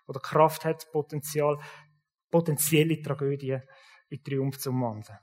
oder 0.07 0.19
Kraft 0.19 0.65
hat, 0.65 0.91
Potenzial, 0.91 1.57
potenzielle 2.29 3.01
Tragödien 3.01 3.63
in 4.09 4.23
Triumph 4.23 4.57
zu 4.59 4.69
umwandeln. 4.69 5.17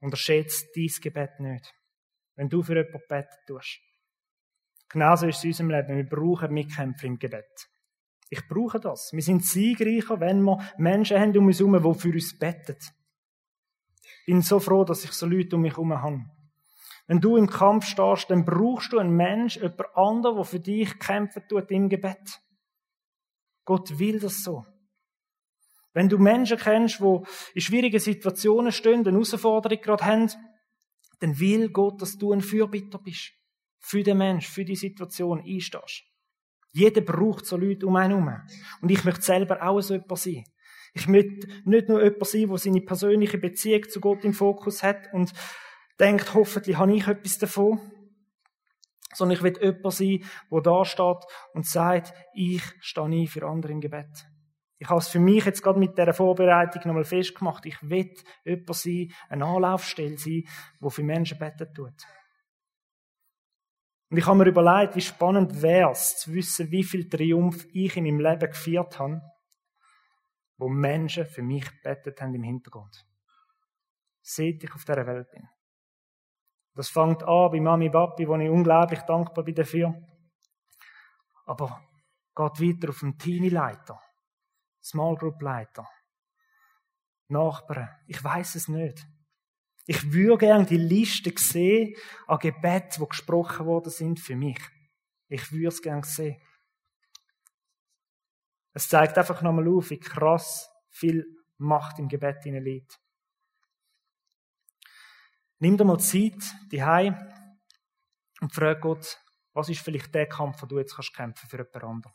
Unterschätzt 0.00 0.74
dies 0.74 1.00
Gebet 1.00 1.38
nicht. 1.38 1.72
Wenn 2.34 2.48
du 2.48 2.62
für 2.62 2.76
jemanden 2.76 3.00
beten. 3.08 3.60
Genauso 4.90 5.26
ist 5.28 5.38
es 5.38 5.44
in 5.44 5.50
unserem 5.50 5.70
Leben. 5.70 5.96
Wir 5.96 6.08
brauchen 6.08 6.52
Mitkämpfer 6.52 7.06
im 7.06 7.18
Gebet. 7.18 7.68
Ich 8.28 8.46
brauche 8.48 8.80
das. 8.80 9.12
Wir 9.12 9.22
sind 9.22 9.44
siegreicher, 9.44 10.20
wenn 10.20 10.42
wir 10.42 10.58
Menschen 10.78 11.18
haben 11.18 11.36
um 11.36 11.46
uns 11.46 11.58
herum, 11.58 11.80
die 11.82 11.98
für 11.98 12.12
uns 12.12 12.38
beten. 12.38 12.76
Ich 14.20 14.26
bin 14.26 14.42
so 14.42 14.60
froh, 14.60 14.84
dass 14.84 15.04
ich 15.04 15.12
so 15.12 15.26
Leute 15.26 15.56
um 15.56 15.62
mich 15.62 15.72
herum 15.72 15.92
habe. 15.92 16.24
Wenn 17.06 17.20
du 17.20 17.36
im 17.36 17.48
Kampf 17.48 17.86
stehst, 17.86 18.30
dann 18.30 18.44
brauchst 18.44 18.92
du 18.92 18.98
einen 18.98 19.16
Mensch, 19.16 19.56
jemand 19.56 19.96
anderen, 19.96 20.36
der 20.36 20.44
für 20.44 20.60
dich 20.60 20.98
kämpfen 20.98 21.42
tut 21.48 21.70
im 21.70 21.88
Gebet. 21.88 22.40
Gott 23.64 23.98
will 23.98 24.20
das 24.20 24.42
so. 24.42 24.64
Wenn 25.92 26.08
du 26.08 26.18
Menschen 26.18 26.56
kennst, 26.56 27.00
die 27.00 27.20
in 27.54 27.60
schwierigen 27.60 27.98
Situationen 27.98 28.70
stehen, 28.70 29.00
eine 29.00 29.10
Herausforderung 29.10 29.80
gerade 29.80 30.04
haben, 30.04 30.30
dann 31.18 31.38
will 31.40 31.70
Gott, 31.70 32.00
dass 32.00 32.16
du 32.16 32.32
ein 32.32 32.40
Fürbitter 32.40 32.98
bist. 32.98 33.32
Für 33.80 34.02
den 34.02 34.18
Mensch, 34.18 34.46
für 34.46 34.64
die 34.64 34.76
Situation 34.76 35.40
einstehst. 35.40 36.04
Jeder 36.72 37.00
braucht 37.00 37.46
so 37.46 37.56
Leute 37.56 37.86
um 37.86 37.96
einen 37.96 38.24
herum. 38.24 38.40
Und 38.80 38.90
ich 38.90 39.04
möchte 39.04 39.22
selber 39.22 39.62
auch 39.62 39.80
so 39.80 39.94
jemand 39.94 40.18
sein. 40.18 40.44
Ich 40.94 41.08
möchte 41.08 41.48
nicht 41.64 41.88
nur 41.88 42.02
jemand 42.02 42.26
sein, 42.26 42.48
der 42.48 42.58
seine 42.58 42.80
persönliche 42.80 43.38
Beziehung 43.38 43.88
zu 43.88 44.00
Gott 44.00 44.24
im 44.24 44.34
Fokus 44.34 44.82
hat 44.82 45.12
und 45.12 45.32
denkt, 45.98 46.34
hoffentlich 46.34 46.76
habe 46.76 46.94
ich 46.94 47.06
etwas 47.06 47.38
davon. 47.38 47.80
Sondern 49.12 49.36
ich 49.36 49.42
will 49.42 49.56
jemand 49.60 49.94
sein, 49.94 50.24
der 50.50 50.60
da 50.60 50.84
steht 50.84 51.24
und 51.54 51.66
sagt, 51.66 52.12
ich 52.34 52.62
stehe 52.80 53.06
ein 53.06 53.26
für 53.26 53.46
andere 53.46 53.72
im 53.72 53.80
Gebet. 53.80 54.26
Ich 54.78 54.88
habe 54.88 55.00
es 55.00 55.08
für 55.08 55.18
mich 55.18 55.44
jetzt 55.44 55.62
gerade 55.62 55.78
mit 55.78 55.98
dieser 55.98 56.14
Vorbereitung 56.14 56.82
nochmal 56.86 57.04
festgemacht. 57.04 57.66
Ich 57.66 57.76
will 57.82 58.14
jemand 58.44 58.74
sein, 58.74 59.12
eine 59.28 59.44
Anlaufstelle 59.44 60.16
sein, 60.16 60.44
wo 60.78 60.88
für 60.88 61.02
Menschen 61.02 61.38
beten 61.38 61.74
tut. 61.74 61.94
Und 64.10 64.16
ich 64.16 64.26
habe 64.26 64.38
mir 64.38 64.48
überlegt, 64.48 64.96
wie 64.96 65.00
spannend 65.00 65.62
wäre 65.62 65.92
es, 65.92 66.18
zu 66.18 66.32
wissen, 66.32 66.70
wie 66.70 66.82
viel 66.82 67.08
Triumph 67.08 67.66
ich 67.72 67.96
in 67.96 68.04
meinem 68.04 68.20
Leben 68.20 68.50
gefeiert 68.50 68.98
habe, 68.98 69.20
wo 70.56 70.68
Menschen 70.68 71.26
für 71.26 71.42
mich 71.42 71.64
betet 71.82 72.20
haben 72.20 72.34
im 72.34 72.42
Hintergrund. 72.42 73.06
Seit 74.20 74.62
ich 74.62 74.74
auf 74.74 74.84
dieser 74.84 75.06
Welt 75.06 75.30
bin. 75.30 75.48
Das 76.74 76.88
fängt 76.88 77.22
an 77.22 77.50
bei 77.50 77.60
Mami 77.60 77.90
Papi, 77.90 78.26
wo 78.26 78.36
ich 78.36 78.50
unglaublich 78.50 79.00
dankbar 79.00 79.44
bin 79.44 79.54
dafür. 79.54 79.94
Aber 81.46 81.80
geht 82.34 82.60
weiter 82.60 82.90
auf 82.90 83.00
den 83.00 83.16
Teenie-Leiter 83.16 84.00
Small 84.82 85.14
Group 85.16 85.42
Leiter, 85.42 85.86
Nachbarn. 87.28 87.88
Ich 88.06 88.22
weiß 88.22 88.54
es 88.54 88.68
nicht. 88.68 89.06
Ich 89.90 90.12
würde 90.12 90.38
gerne 90.38 90.64
die 90.64 90.76
Liste 90.76 91.32
sehen 91.36 91.96
an 92.28 92.38
Gebeten, 92.38 93.02
die 93.02 93.08
gesprochen 93.08 93.66
worden 93.66 93.90
sind 93.90 94.20
für 94.20 94.36
mich. 94.36 94.60
Ich 95.26 95.50
würde 95.50 95.66
es 95.66 95.82
gerne 95.82 96.04
sehen. 96.04 96.40
Es 98.72 98.88
zeigt 98.88 99.18
einfach 99.18 99.42
nochmal 99.42 99.66
auf, 99.66 99.90
wie 99.90 99.98
krass 99.98 100.70
viel 100.90 101.26
Macht 101.58 101.98
im 101.98 102.06
Gebet 102.06 102.44
liegt. 102.44 103.00
Nimm 105.58 105.76
dir 105.76 105.84
mal 105.84 105.98
Zeit, 105.98 106.40
die 106.70 106.84
und 108.40 108.54
frag 108.54 108.82
Gott, 108.82 109.18
was 109.54 109.70
ist 109.70 109.80
vielleicht 109.80 110.14
der 110.14 110.28
Kampf, 110.28 110.60
den 110.60 110.68
du 110.68 110.78
jetzt 110.78 110.94
kannst 110.94 111.12
kämpfen 111.16 111.48
für 111.48 111.56
jemand 111.56 111.82
anderen. 111.82 112.14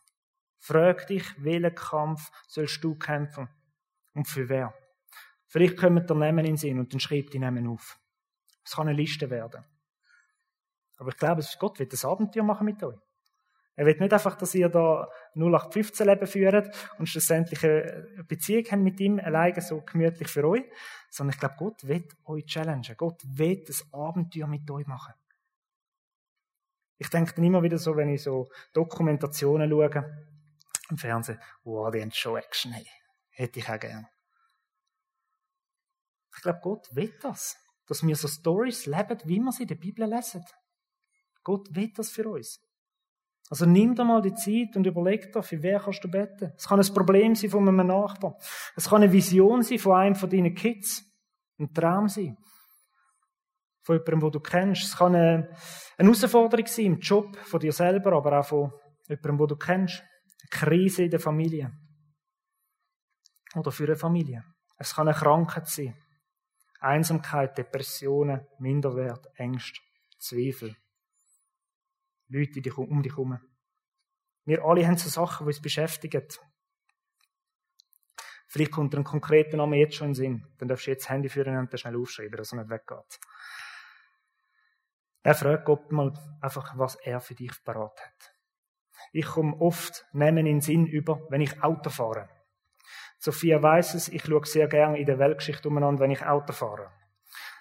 Frag 0.59 1.07
dich, 1.07 1.25
welchen 1.43 1.75
Kampf 1.75 2.31
sollst 2.47 2.81
du 2.81 2.95
kämpfen? 2.95 3.49
Und 4.13 4.29
für 4.29 4.47
wer? 4.47 4.73
Vielleicht 5.47 5.77
kommen 5.77 6.05
der 6.05 6.15
Namen 6.15 6.39
in 6.39 6.53
den 6.53 6.58
Sinn 6.58 6.79
und 6.79 6.91
dann 6.91 6.99
schreib 6.99 7.29
die 7.31 7.39
Namen 7.39 7.67
auf. 7.67 7.99
Es 8.63 8.75
kann 8.75 8.88
eine 8.88 8.97
Liste 8.97 9.29
werden. 9.29 9.63
Aber 10.97 11.10
ich 11.10 11.17
glaube, 11.17 11.43
Gott 11.60 11.79
wird 11.79 11.93
das 11.93 12.05
Abenteuer 12.05 12.43
machen 12.43 12.65
mit 12.65 12.81
euch. 12.84 12.97
Er 13.77 13.86
will 13.86 13.97
nicht 13.99 14.13
einfach, 14.13 14.36
dass 14.36 14.55
ihr 14.55 14.69
da 14.69 15.10
0815 15.36 16.08
Leben 16.08 16.27
führt 16.27 16.93
und 16.97 17.08
schlussendlich 17.08 17.62
eine 17.63 18.23
Beziehung 18.25 18.63
habt 18.71 18.81
mit 18.81 18.99
ihm, 19.01 19.19
alleine 19.19 19.60
so 19.60 19.81
gemütlich 19.81 20.29
für 20.29 20.47
euch, 20.47 20.63
sondern 21.10 21.34
ich 21.34 21.39
glaube, 21.39 21.55
Gott 21.58 21.86
will 21.86 22.08
euch 22.23 22.45
challengen. 22.45 22.95
Gott 22.95 23.21
will 23.25 23.63
das 23.65 23.86
Abenteuer 23.91 24.47
mit 24.47 24.69
euch 24.71 24.88
machen. 24.88 25.13
Ich 26.97 27.10
denke 27.10 27.34
dann 27.34 27.43
immer 27.43 27.62
wieder 27.62 27.77
so, 27.77 27.97
wenn 27.97 28.10
ich 28.10 28.23
so 28.23 28.47
Dokumentationen 28.71 29.69
schaue, 29.69 30.25
im 30.89 30.97
Fernsehen, 30.97 31.39
wow, 31.63 31.91
die 31.91 32.01
haben 32.01 32.12
schon 32.12 32.38
Action. 32.38 32.71
Hey, 32.71 32.88
hätte 33.31 33.60
ich 33.60 33.69
auch 33.69 33.79
gern. 33.79 34.08
Ich 36.36 36.41
glaube, 36.41 36.60
Gott 36.62 36.88
will 36.93 37.13
das. 37.21 37.56
Dass 37.88 38.06
wir 38.06 38.15
so 38.15 38.28
Stories 38.28 38.86
leben, 38.86 39.19
wie 39.26 39.39
wir 39.39 39.52
sie 39.52 39.63
in 39.63 39.67
der 39.67 39.76
Bibel 39.76 40.08
lesen. 40.08 40.43
Gott 41.43 41.67
will 41.74 41.91
das 41.95 42.10
für 42.10 42.28
uns. 42.28 42.60
Also 43.50 43.67
nimm 43.67 43.93
dir 43.93 44.04
mal 44.04 44.24
die 44.24 44.34
Zeit 44.34 44.76
und 44.76 44.88
überleg 44.88 45.32
dir, 45.32 45.43
für 45.43 45.62
wer 45.62 45.80
kannst 45.80 46.04
du 46.04 46.10
beten. 46.10 46.52
Es 46.58 46.67
kann 46.67 46.80
ein 46.80 46.93
Problem 46.93 47.36
sein 47.36 47.52
von 47.52 47.67
einem 47.67 47.88
Nachbarn. 47.88 48.34
Es 48.76 48.89
kann 48.89 49.04
eine 49.04 49.12
Vision 49.12 49.62
sein 49.62 49.78
von 49.78 49.95
einem 49.95 50.15
von 50.15 50.30
deinen 50.30 50.56
Kids. 50.56 51.04
Ein 51.60 51.71
Traum 51.71 52.08
sein. 52.08 52.36
Von 53.84 53.98
jemandem, 53.98 54.19
den 54.19 54.32
du 54.32 54.39
kennst. 54.39 54.84
Es 54.84 54.98
kann 54.98 55.13
eine, 55.13 55.56
eine 55.98 56.10
Herausforderung 56.10 56.65
sein 56.65 56.86
im 56.86 57.00
Job, 57.00 57.38
von 57.38 57.60
dir 57.60 57.71
selber, 57.71 58.13
aber 58.13 58.39
auch 58.39 58.45
von 58.45 58.71
jemandem, 59.08 59.38
den 59.38 59.48
du 59.48 59.56
kennst. 59.58 60.04
Krise 60.50 61.04
in 61.04 61.12
der 61.12 61.19
Familie. 61.19 61.71
Oder 63.56 63.71
für 63.71 63.86
eine 63.86 63.95
Familie. 63.95 64.43
Es 64.78 64.95
kann 64.95 65.08
eine 65.08 65.15
Krankheit 65.15 65.67
sein. 65.67 65.95
Einsamkeit, 66.86 67.58
Depressionen, 67.58 68.48
Minderwert, 68.60 69.28
Ängste, 69.36 69.82
Zweifel. 70.19 70.76
Leute 72.28 72.62
die 72.62 72.71
um 72.71 73.02
dich 73.02 73.13
herum. 73.13 73.39
Wir 74.45 74.63
alle 74.63 74.86
haben 74.86 74.98
so 74.98 75.10
Sachen, 75.10 75.45
die 75.45 75.50
uns 75.50 75.62
beschäftigen. 75.62 76.28
Vielleicht 78.48 78.71
kommt 78.71 78.93
dir 78.93 79.00
ein 79.00 79.04
konkreter 79.04 79.58
Name 79.58 79.78
jetzt 79.78 79.95
schon 79.95 80.08
in 80.08 80.13
den 80.13 80.15
Sinn. 80.15 80.48
Dann 80.58 80.67
darfst 80.67 80.86
du 80.88 80.91
jetzt 80.91 81.04
das 81.04 81.10
Handy 81.10 81.28
führen 81.28 81.58
und 81.58 81.80
schnell 81.80 81.98
aufschreiben, 81.98 82.38
dass 82.38 82.54
er 82.54 82.60
nicht 82.60 82.69
weggeht. 82.69 83.19
Er 85.24 85.34
fragt 85.34 85.65
Gott 85.65 85.91
mal 85.91 86.13
einfach, 86.39 86.78
was 86.78 86.95
er 86.95 87.19
für 87.19 87.34
dich 87.34 87.52
parat 87.63 88.00
hat. 88.00 88.34
Ich 89.12 89.26
komme 89.26 89.60
oft 89.60 90.06
Namen 90.13 90.38
in 90.38 90.45
den 90.45 90.62
Sinn 90.62 90.86
über, 90.86 91.26
wenn 91.30 91.41
ich 91.41 91.63
Auto 91.63 91.89
fahre. 91.89 92.30
Sophia 93.25 93.59
weiß 93.59 93.95
es, 93.95 94.07
ich 94.07 94.23
schaue 94.23 94.45
sehr 94.45 94.67
gerne 94.67 94.99
in 94.99 95.05
der 95.07 95.17
Weltgeschichte 95.17 95.67
umeinander, 95.67 96.01
wenn 96.01 96.11
ich 96.11 96.23
Auto 96.23 96.53
fahre. 96.53 96.91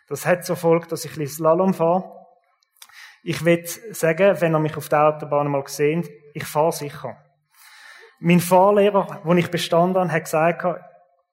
Das 0.09 0.27
hat 0.27 0.45
zur 0.45 0.57
Folge, 0.57 0.89
dass 0.89 1.07
ich 1.07 1.17
ein 1.17 1.27
Slalom 1.27 1.73
fahre. 1.73 2.27
Ich 3.23 3.43
will 3.47 3.67
sagen, 3.67 4.39
wenn 4.43 4.55
ihr 4.55 4.59
mich 4.59 4.77
auf 4.77 4.91
der 4.91 5.09
Autobahn 5.09 5.51
mal 5.51 5.63
gesehen, 5.63 6.07
ich 6.35 6.45
fahre 6.45 6.71
sicher. 6.71 7.17
Mein 8.21 8.41
Fahrlehrer, 8.41 9.23
wo 9.25 9.33
ich 9.33 9.51
bestanden 9.51 10.03
habe, 10.03 10.13
hat 10.13 10.25
gesagt, 10.25 10.83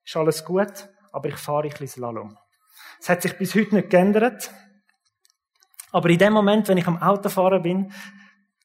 ist 0.06 0.16
alles 0.16 0.46
gut, 0.46 0.88
aber 1.12 1.28
ich 1.28 1.36
fahre 1.36 1.64
ein 1.64 1.70
bisschen 1.72 1.90
Slalom. 1.90 2.38
Es 3.02 3.10
hat 3.10 3.24
sich 3.24 3.38
bis 3.38 3.54
heute 3.54 3.76
nicht 3.76 3.90
geändert. 3.90 4.50
Aber 5.92 6.10
in 6.10 6.20
dem 6.20 6.32
Moment, 6.32 6.70
wenn 6.70 6.78
ich 6.78 6.88
am 6.88 7.02
Autofahren 7.02 7.62
bin, 7.62 7.92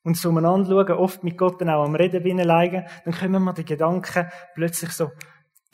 und 0.05 0.17
so 0.17 0.29
umeinander 0.29 0.71
schauen, 0.71 0.99
oft 0.99 1.25
mit 1.25 1.37
Gott 1.37 1.61
dann 1.61 1.69
auch 1.69 1.85
am 1.85 1.97
Reden 1.97 2.23
liegen, 2.23 2.87
dann 3.05 3.15
kommen 3.15 3.43
wir 3.43 3.53
die 3.53 3.65
Gedanken 3.65 4.31
plötzlich 4.55 4.93
so 4.93 5.11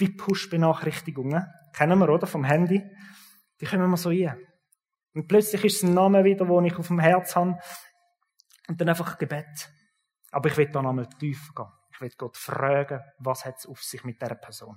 wie 0.03 0.09
Push-Benachrichtigungen. 0.09 1.47
Kennen 1.73 1.99
wir, 2.01 2.09
oder? 2.09 2.27
Vom 2.27 2.43
Handy. 2.43 2.85
Die 3.61 3.67
kommen 3.67 3.89
wir 3.89 3.97
so 3.97 4.09
rein. 4.09 4.37
Und 5.15 5.29
plötzlich 5.29 5.65
ist 5.65 5.77
es 5.77 5.83
ein 5.85 5.95
Name 5.95 6.25
wieder, 6.25 6.45
den 6.45 6.65
ich 6.65 6.77
auf 6.77 6.89
dem 6.89 6.99
Herz 6.99 7.37
habe. 7.37 7.57
Und 8.67 8.81
dann 8.81 8.89
einfach 8.89 9.17
Gebet. 9.17 9.71
Aber 10.33 10.49
ich 10.49 10.57
will 10.57 10.69
da 10.71 10.83
nochmal 10.83 11.09
tiefer 11.09 11.53
gehen. 11.55 11.73
Ich 11.93 12.01
will 12.01 12.11
Gott 12.19 12.37
fragen, 12.37 13.01
was 13.19 13.45
hat 13.45 13.59
es 13.59 13.67
auf 13.67 13.81
sich 13.81 14.03
mit 14.03 14.21
dieser 14.21 14.35
Person? 14.35 14.77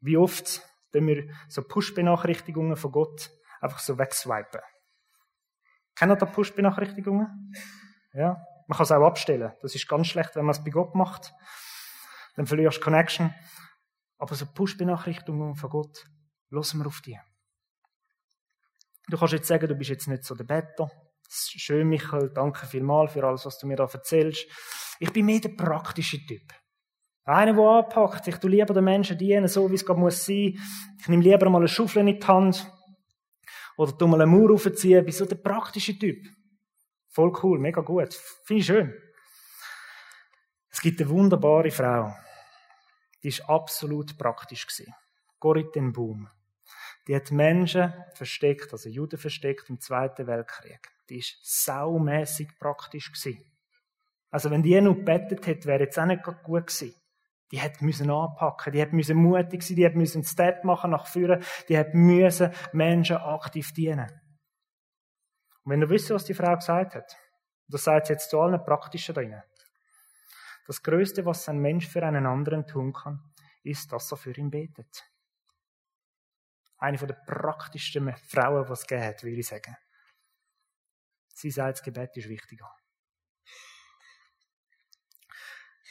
Wie 0.00 0.18
oft 0.18 0.60
tun 0.92 1.06
wir 1.06 1.32
so 1.48 1.62
Push-Benachrichtigungen 1.62 2.76
von 2.76 2.92
Gott 2.92 3.30
einfach 3.62 3.78
so 3.78 3.96
wegswipen? 3.96 4.60
Kennen 5.94 6.18
ihr 6.20 6.26
Push-Benachrichtigungen? 6.26 7.54
Ja. 8.12 8.44
Man 8.66 8.76
kann 8.76 8.84
es 8.84 8.92
auch 8.92 9.06
abstellen. 9.06 9.52
Das 9.62 9.74
ist 9.74 9.88
ganz 9.88 10.08
schlecht, 10.08 10.36
wenn 10.36 10.44
man 10.44 10.54
es 10.54 10.62
bei 10.62 10.70
Gott 10.70 10.94
macht. 10.94 11.32
Dann 12.34 12.46
verlierst 12.46 12.78
du 12.78 12.82
Connection. 12.82 13.34
Aber 14.18 14.34
so 14.34 14.46
Push-Benachrichtigungen 14.46 15.56
von 15.56 15.70
Gott, 15.70 16.04
lassen 16.50 16.80
wir 16.80 16.86
auf 16.86 17.00
die. 17.00 17.18
Du 19.08 19.18
kannst 19.18 19.34
jetzt 19.34 19.48
sagen, 19.48 19.68
du 19.68 19.74
bist 19.74 19.90
jetzt 19.90 20.08
nicht 20.08 20.24
so 20.24 20.34
der 20.34 20.44
Better. 20.44 20.90
Schön, 21.28 21.88
Michael, 21.88 22.30
danke 22.30 22.66
vielmals 22.66 23.12
für 23.12 23.24
alles, 23.24 23.44
was 23.44 23.58
du 23.58 23.66
mir 23.66 23.76
da 23.76 23.84
erzählst. 23.84 24.46
Ich 24.98 25.12
bin 25.12 25.26
mehr 25.26 25.40
der 25.40 25.50
praktische 25.50 26.24
Typ. 26.24 26.52
Einer, 27.24 27.54
der 27.54 27.64
anpackt. 27.64 28.28
Ich 28.28 28.36
tue 28.36 28.50
lieber 28.50 28.74
den 28.74 28.84
Menschen 28.84 29.18
dienen, 29.18 29.48
so 29.48 29.70
wie 29.70 29.74
es 29.74 29.84
gerade 29.84 30.00
muss 30.00 30.24
sein. 30.24 30.58
Ich 30.98 31.08
nehme 31.08 31.22
lieber 31.22 31.48
mal 31.48 31.58
eine 31.58 31.68
Schaufel 31.68 32.06
in 32.06 32.18
die 32.18 32.26
Hand. 32.26 32.70
Oder 33.76 33.96
tu 33.96 34.06
mal 34.06 34.20
eine 34.20 34.30
Mauer 34.30 34.52
aufziehen. 34.52 35.04
Bin 35.04 35.12
so 35.12 35.24
der 35.24 35.36
praktische 35.36 35.98
Typ. 35.98 36.24
Voll 37.08 37.32
cool, 37.42 37.58
mega 37.58 37.80
gut. 37.80 38.14
Finde 38.44 38.60
ich 38.60 38.66
schön. 38.66 38.94
Es 40.70 40.80
gibt 40.80 41.00
eine 41.00 41.08
wunderbare 41.10 41.70
Frau. 41.70 42.12
Die 43.24 43.28
ist 43.28 43.48
absolut 43.48 44.16
praktisch. 44.18 44.66
Gorit 45.40 45.72
Boom. 45.72 46.28
Die 47.08 47.16
hat 47.16 47.30
Menschen 47.30 47.92
versteckt, 48.14 48.72
also 48.72 48.88
Juden 48.88 49.18
versteckt 49.18 49.68
im 49.68 49.80
Zweiten 49.80 50.26
Weltkrieg. 50.26 50.90
Die 51.08 51.18
ist 51.18 51.38
saumässig 51.42 52.58
praktisch. 52.58 53.10
Also 54.30 54.50
wenn 54.50 54.62
die 54.62 54.80
noch 54.80 54.94
gebettet 54.94 55.46
hätte, 55.46 55.66
wäre 55.66 55.84
jetzt 55.84 55.98
auch 55.98 56.06
nicht 56.06 56.22
gut 56.22 56.66
gewesen. 56.66 56.94
Die 57.50 57.60
hat 57.60 57.82
müssen 57.82 58.10
anpacken, 58.10 58.72
die 58.72 58.82
hat 58.82 58.92
müssen 58.92 59.16
mutig 59.16 59.62
sein, 59.62 59.76
die 59.76 59.86
hat 59.86 59.94
müssen 59.94 60.18
einen 60.18 60.26
Step 60.26 60.64
machen 60.64 60.90
nach 60.90 61.06
vorne, 61.06 61.40
die 61.68 61.78
hat 61.78 61.94
müssen 61.94 62.50
Menschen 62.72 63.16
aktiv 63.16 63.72
dienen. 63.72 64.10
Und 65.62 65.72
wenn 65.72 65.80
du 65.80 65.88
wisst, 65.88 66.10
was 66.10 66.24
die 66.24 66.34
Frau 66.34 66.54
gesagt 66.56 66.94
hat, 66.94 67.16
das 67.68 67.84
sagt 67.84 68.06
sie 68.06 68.14
jetzt 68.14 68.30
zu 68.30 68.40
allen 68.40 68.62
Praktischen 68.64 69.14
drinnen. 69.14 69.42
Das 70.64 70.82
Größte, 70.82 71.24
was 71.26 71.48
ein 71.48 71.58
Mensch 71.58 71.86
für 71.88 72.02
einen 72.02 72.26
anderen 72.26 72.66
tun 72.66 72.92
kann, 72.92 73.32
ist, 73.62 73.92
dass 73.92 74.10
er 74.10 74.16
für 74.16 74.32
ihn 74.36 74.50
betet. 74.50 75.04
Eine 76.78 76.98
der 76.98 77.14
praktischsten 77.14 78.14
Frauen, 78.16 78.66
die 78.66 78.72
es 78.72 78.86
gibt, 78.86 79.22
würde 79.22 79.40
ich 79.40 79.46
sagen. 79.46 79.76
Sie 81.34 81.50
sagt, 81.50 81.78
das 81.78 81.84
Gebet 81.84 82.16
ist 82.16 82.28
wichtiger. 82.28 82.70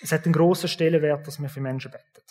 Es 0.01 0.11
hat 0.11 0.25
einen 0.25 0.33
grossen 0.33 0.67
Stellenwert, 0.67 1.25
dass 1.27 1.39
wir 1.39 1.49
für 1.49 1.61
Menschen 1.61 1.91
beten. 1.91 2.23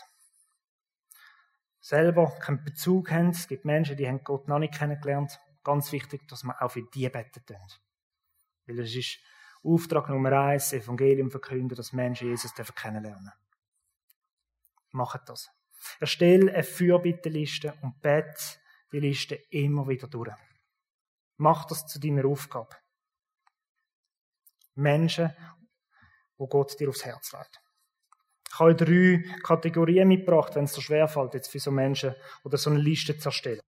Selber 1.80 2.30
keinen 2.38 2.64
Bezug 2.64 3.10
haben. 3.10 3.30
Es 3.30 3.48
gibt 3.48 3.64
Menschen, 3.64 3.96
die 3.96 4.06
haben 4.06 4.22
Gott 4.22 4.46
noch 4.48 4.58
nicht 4.58 4.74
kennengelernt. 4.74 5.38
Ganz 5.64 5.90
wichtig, 5.92 6.26
dass 6.28 6.44
wir 6.44 6.60
auch 6.60 6.70
für 6.70 6.82
die 6.94 7.08
beten. 7.08 7.44
Weil 8.66 8.80
es 8.80 8.94
ist 8.94 9.18
Auftrag 9.64 10.08
Nummer 10.08 10.32
eins, 10.32 10.72
Evangelium 10.72 11.30
verkünden, 11.30 11.76
dass 11.76 11.92
Menschen 11.92 12.28
Jesus 12.28 12.52
kennenlernen 12.74 13.32
Macht 14.90 15.28
das. 15.28 15.50
Erstell 16.00 16.50
eine 16.50 16.62
Fürbitteliste 16.62 17.74
und 17.82 18.00
bet 18.02 18.60
die 18.92 19.00
Liste 19.00 19.36
immer 19.50 19.88
wieder 19.88 20.06
durch. 20.06 20.32
Mach 21.38 21.64
das 21.64 21.86
zu 21.86 21.98
deiner 21.98 22.26
Aufgabe. 22.26 22.76
Menschen, 24.74 25.34
wo 26.36 26.46
Gott 26.46 26.78
dir 26.78 26.88
aufs 26.88 27.04
Herz 27.04 27.32
legt. 27.32 27.60
Ich 28.48 28.58
habe 28.58 28.74
drei 28.74 29.24
Kategorien 29.42 30.08
mitgebracht, 30.08 30.54
wenn 30.54 30.64
es 30.64 30.74
so 30.74 30.80
schwerfällt, 30.80 31.34
jetzt 31.34 31.50
für 31.50 31.58
so 31.58 31.70
Menschen 31.70 32.14
oder 32.44 32.58
so 32.58 32.68
eine 32.68 32.78
Liste 32.78 33.16
zu 33.16 33.30
erstellen. 33.30 33.60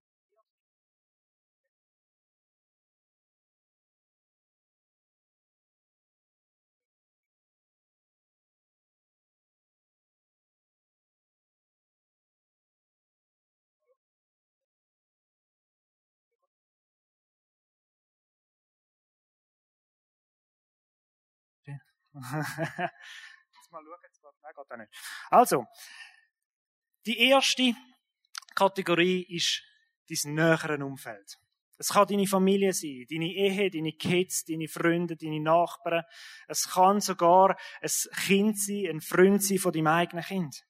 Jetzt 23.55 23.73
mal 23.73 23.83
schauen, 23.83 23.99
jetzt 24.05 24.23
geht, 24.23 24.31
nein, 24.43 24.53
geht 24.55 24.71
auch 24.71 24.77
nicht. 24.77 24.91
Also, 25.31 25.67
die 27.07 27.19
erste 27.29 27.75
Kategorie 28.55 29.23
ist 29.23 29.63
dein 30.09 30.35
näheren 30.35 30.83
Umfeld. 30.83 31.39
Es 31.77 31.89
kann 31.89 32.07
deine 32.07 32.27
Familie 32.27 32.73
sein, 32.73 33.05
deine 33.11 33.27
Ehe, 33.27 33.71
deine 33.71 33.93
Kids, 33.93 34.45
deine 34.45 34.69
Freunde, 34.69 35.17
deine 35.17 35.41
Nachbarn. 35.41 36.05
Es 36.47 36.71
kann 36.71 37.01
sogar 37.01 37.57
ein 37.81 37.91
Kind 38.27 38.61
sein, 38.61 38.87
ein 38.91 39.01
Freund 39.01 39.43
sein 39.43 39.59
von 39.59 39.73
deinem 39.73 39.89
eigenen 39.89 40.25
Kind. 40.25 40.65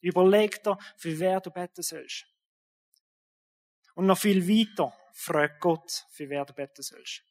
Überleg 0.00 0.62
dir, 0.62 0.78
für 0.96 1.18
wer 1.18 1.40
du 1.40 1.50
beten 1.50 1.82
sollst. 1.82 2.26
Und 3.94 4.06
noch 4.06 4.18
viel 4.18 4.46
weiter, 4.46 4.96
frag 5.12 5.60
Gott, 5.60 6.06
für 6.10 6.28
wer 6.28 6.44
du 6.44 6.54
beten 6.54 6.82
sollst. 6.82 7.24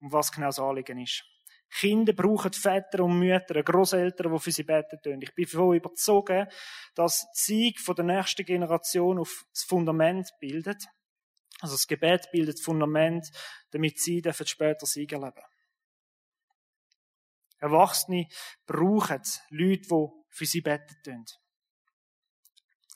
Und 0.00 0.12
was 0.12 0.32
genau 0.32 0.46
das 0.46 0.58
Anliegen 0.58 0.98
ist. 0.98 1.24
Kinder 1.70 2.12
brauchen 2.12 2.52
Väter 2.52 3.04
und 3.04 3.18
Mütter, 3.18 3.62
Großeltern, 3.62 4.32
die 4.32 4.38
für 4.38 4.50
sie 4.50 4.62
beten 4.62 5.00
tun. 5.02 5.20
Ich 5.20 5.34
bin 5.34 5.44
davon 5.44 5.76
überzogen, 5.76 6.48
dass 6.94 7.26
die 7.32 7.40
Sieg 7.40 7.84
der 7.84 8.04
nächsten 8.04 8.44
Generation 8.44 9.18
auf 9.18 9.44
das 9.52 9.64
Fundament 9.64 10.30
bildet. 10.40 10.86
Also 11.60 11.74
das 11.74 11.86
Gebet 11.86 12.30
bildet 12.32 12.56
das 12.56 12.64
Fundament, 12.64 13.28
damit 13.70 14.00
sie 14.00 14.22
dürfen 14.22 14.46
später 14.46 14.86
Sieg 14.86 15.12
erleben. 15.12 15.42
Erwachsene 17.58 18.28
brauchen 18.66 19.22
Leute, 19.50 19.88
die 19.88 20.08
für 20.28 20.46
sie 20.46 20.60
beten 20.60 20.96
tun. 21.02 21.24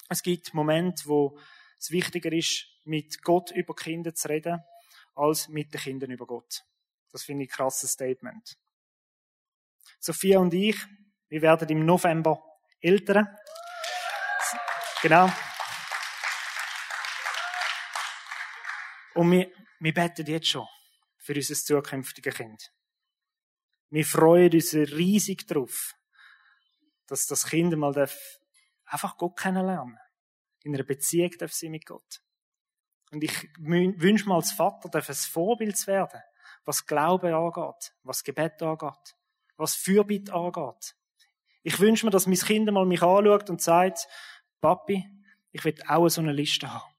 Es 0.08 0.22
gibt 0.22 0.54
Momente, 0.54 1.04
wo 1.06 1.38
es 1.78 1.90
wichtiger 1.90 2.32
ist, 2.32 2.66
mit 2.84 3.22
Gott 3.22 3.50
über 3.50 3.74
Kinder 3.74 4.14
zu 4.14 4.28
reden, 4.28 4.62
als 5.14 5.48
mit 5.48 5.72
den 5.72 5.80
Kindern 5.80 6.10
über 6.10 6.26
Gott. 6.26 6.64
Das 7.12 7.24
finde 7.24 7.44
ich 7.44 7.50
ein 7.50 7.56
krasses 7.56 7.92
Statement. 7.92 8.58
Sophia 10.00 10.38
und 10.38 10.52
ich, 10.54 10.76
wir 11.28 11.42
werden 11.42 11.68
im 11.68 11.84
November 11.84 12.42
Eltern. 12.80 13.28
Genau. 15.02 15.30
Und 19.14 19.30
wir, 19.30 19.52
wir 19.78 19.94
beten 19.94 20.26
jetzt 20.26 20.48
schon 20.48 20.66
für 21.18 21.34
unser 21.34 21.54
zukünftiges 21.54 22.34
Kind. 22.34 22.72
Wir 23.90 24.06
freuen 24.06 24.52
uns 24.52 24.74
riesig 24.74 25.46
darauf, 25.46 25.94
dass 27.06 27.26
das 27.26 27.46
Kind 27.46 27.76
mal 27.76 27.94
einfach 28.86 29.16
Gott 29.18 29.38
kennenlernen 29.38 29.98
In 30.62 30.74
einer 30.74 30.84
Beziehung 30.84 31.30
darf 31.38 31.52
sie 31.52 31.68
mit 31.68 31.84
Gott. 31.84 32.22
Und 33.10 33.22
ich 33.22 33.50
wünsche 33.58 34.26
mal 34.26 34.36
als 34.36 34.52
Vater, 34.52 34.88
darf 34.88 35.08
ein 35.10 35.14
Vorbild 35.14 35.76
zu 35.76 35.88
werden, 35.88 36.22
was 36.64 36.86
Glaube 36.86 37.34
angeht, 37.34 37.92
was 38.02 38.22
Gebet 38.24 38.62
angeht 38.62 39.16
was 39.62 39.74
Fürbitte 39.74 40.34
angeht. 40.34 40.94
Ich 41.62 41.78
wünsche 41.78 42.04
mir, 42.04 42.10
dass 42.10 42.26
mein 42.26 42.36
Kind 42.36 42.70
mal 42.70 42.84
mich 42.84 43.02
anschaut 43.02 43.48
und 43.48 43.62
sagt, 43.62 44.08
Papi, 44.60 45.08
ich 45.52 45.64
will 45.64 45.74
auch 45.86 46.08
so 46.08 46.20
eine 46.20 46.32
Liste 46.32 46.72
haben. 46.72 46.92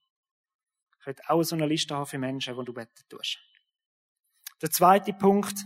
Ich 0.99 1.07
will 1.07 1.15
auch 1.27 1.43
so 1.43 1.55
eine 1.55 1.65
Liste 1.65 1.95
haben 1.95 2.05
für 2.05 2.17
Menschen, 2.17 2.57
die 2.57 2.65
du 2.65 2.73
beten 2.73 3.03
tust. 3.09 3.37
Der 4.61 4.71
zweite 4.71 5.11
Punkt, 5.13 5.65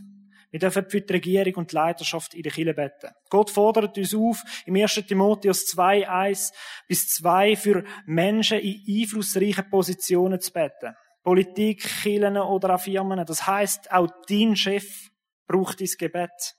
wir 0.50 0.60
dürfen 0.60 0.90
für 0.90 1.02
die 1.02 1.14
Regierung 1.14 1.56
und 1.56 1.72
die 1.72 1.76
Leiterschaft 1.76 2.34
in 2.34 2.42
der 2.42 2.52
Kirche 2.52 2.74
beten. 2.74 3.14
Gott 3.30 3.52
fordert 3.52 3.98
uns 3.98 4.16
auf, 4.16 4.42
im 4.66 4.76
1. 4.76 4.96
Timotheus 5.08 5.66
2, 5.66 6.10
1 6.10 6.52
bis 6.88 7.08
2 7.10 7.56
für 7.56 7.84
Menschen 8.06 8.60
in 8.60 9.02
einflussreichen 9.02 9.70
Positionen 9.70 10.40
zu 10.40 10.52
beten. 10.52 10.96
Politik, 11.28 11.82
Kirchen 11.82 12.38
oder 12.38 12.76
auch 12.76 12.80
Firmen. 12.80 13.26
Das 13.26 13.46
heißt, 13.46 13.92
auch 13.92 14.08
dein 14.30 14.56
Chef 14.56 15.10
braucht 15.46 15.82
dein 15.82 15.90
Gebet. 16.00 16.56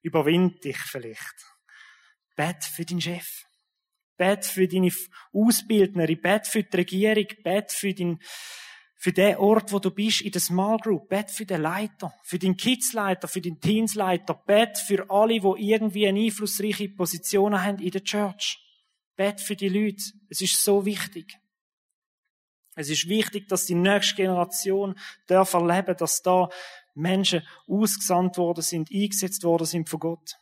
Überwind 0.00 0.62
dich 0.62 0.76
vielleicht. 0.76 1.34
Bet 2.36 2.62
für 2.62 2.84
deinen 2.84 3.00
Chef. 3.00 3.26
Bet 4.16 4.44
für 4.44 4.68
deine 4.68 4.92
Ausbildnerin. 5.32 6.20
Bet 6.22 6.46
für 6.46 6.62
die 6.62 6.76
Regierung. 6.76 7.26
Bet 7.42 7.72
für 7.72 7.92
den, 7.92 8.20
für 8.94 9.12
den 9.12 9.38
Ort, 9.38 9.72
wo 9.72 9.80
du 9.80 9.90
bist, 9.90 10.20
in 10.20 10.30
der 10.30 10.40
Small 10.40 10.76
Group. 10.78 11.08
Bet 11.08 11.28
für 11.32 11.46
den 11.46 11.62
Leiter. 11.62 12.14
Für 12.22 12.38
den 12.38 12.56
Kidsleiter, 12.56 13.26
für 13.26 13.40
den 13.40 13.60
Teensleiter. 13.60 14.34
Bet 14.34 14.78
für 14.78 15.10
alle, 15.10 15.40
die 15.40 15.68
irgendwie 15.72 16.06
eine 16.06 16.20
einflussreiche 16.20 16.90
Position 16.90 17.60
haben 17.60 17.80
in 17.80 17.90
der 17.90 18.04
Church. 18.04 18.56
Bet 19.16 19.40
für 19.40 19.56
die 19.56 19.68
Leute. 19.68 20.12
Es 20.30 20.40
ist 20.40 20.62
so 20.62 20.86
wichtig. 20.86 21.40
Es 22.76 22.90
ist 22.90 23.08
wichtig, 23.08 23.48
dass 23.48 23.64
die 23.64 23.74
nächste 23.74 24.16
Generation 24.16 24.98
darf 25.26 25.54
erleben, 25.54 25.96
dass 25.96 26.20
da 26.20 26.48
Menschen 26.94 27.42
ausgesandt 27.66 28.36
worden 28.36 28.62
sind, 28.62 28.90
eingesetzt 28.92 29.42
worden 29.44 29.66
sind 29.66 29.88
von 29.88 29.98
Gott. 29.98 30.36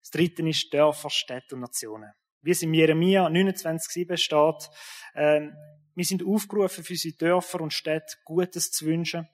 Das 0.00 0.10
dritte 0.10 0.48
ist 0.48 0.72
Dörfer, 0.72 1.10
Städte 1.10 1.54
und 1.54 1.60
Nationen. 1.60 2.10
Wie 2.40 2.52
es 2.52 2.62
in 2.62 2.72
Jeremia 2.72 3.26
29,7 3.26 4.16
steht, 4.16 4.70
äh, 5.14 5.48
wir 5.94 6.04
sind 6.04 6.24
aufgerufen, 6.24 6.84
für 6.84 6.92
unsere 6.92 7.16
Dörfer 7.16 7.60
und 7.60 7.72
Städte 7.72 8.16
Gutes 8.24 8.70
zu 8.70 8.86
wünschen 8.86 9.28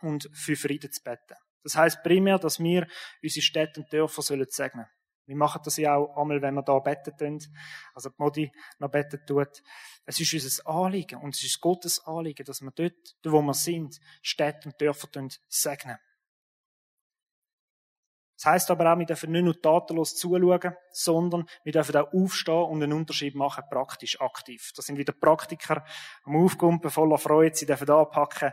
und 0.00 0.28
für 0.34 0.56
Frieden 0.56 0.90
zu 0.92 1.02
beten. 1.02 1.36
Das 1.62 1.76
heißt 1.76 2.02
primär, 2.02 2.38
dass 2.38 2.58
wir 2.58 2.86
unsere 3.22 3.42
Städte 3.42 3.80
und 3.80 3.92
Dörfer 3.92 4.22
sollen 4.22 4.46
segnen. 4.50 4.86
Wir 5.26 5.36
machen 5.36 5.62
das 5.64 5.76
ja 5.76 5.96
auch 5.96 6.16
einmal, 6.16 6.42
wenn 6.42 6.54
wir 6.54 6.62
da 6.62 6.78
beten 6.80 7.16
tun. 7.16 7.38
Also 7.94 8.10
die 8.10 8.16
Modi 8.18 8.52
noch 8.78 8.90
beten 8.90 9.20
tut. 9.26 9.62
Es 10.04 10.18
ist 10.18 10.34
unser 10.34 10.66
Anliegen 10.66 11.20
und 11.20 11.34
es 11.34 11.44
ist 11.44 11.60
Gottes 11.60 12.04
Anliegen, 12.04 12.44
dass 12.44 12.60
wir 12.60 12.72
dort, 12.72 13.16
wo 13.24 13.40
wir 13.42 13.54
sind, 13.54 14.00
Städte 14.20 14.68
und 14.68 14.80
Dörfer 14.80 15.08
segnen. 15.48 15.98
Das 18.42 18.50
heisst 18.50 18.70
aber 18.72 18.92
auch, 18.92 18.98
wir 18.98 19.06
dürfen 19.06 19.30
nicht 19.30 19.44
nur 19.44 19.62
tatenlos 19.62 20.16
zuschauen, 20.16 20.74
sondern 20.90 21.46
wir 21.62 21.70
dürfen 21.70 21.94
auch 21.94 22.12
aufstehen 22.12 22.64
und 22.64 22.82
einen 22.82 22.92
Unterschied 22.92 23.36
machen, 23.36 23.62
praktisch 23.70 24.20
aktiv. 24.20 24.72
Das 24.74 24.86
sind 24.86 24.98
wieder 24.98 25.12
Praktiker 25.12 25.84
am 26.24 26.34
Aufkumpen, 26.34 26.90
voller 26.90 27.18
Freude, 27.18 27.54
sie 27.54 27.66
dürfen 27.66 27.88
anpacken. 27.88 28.50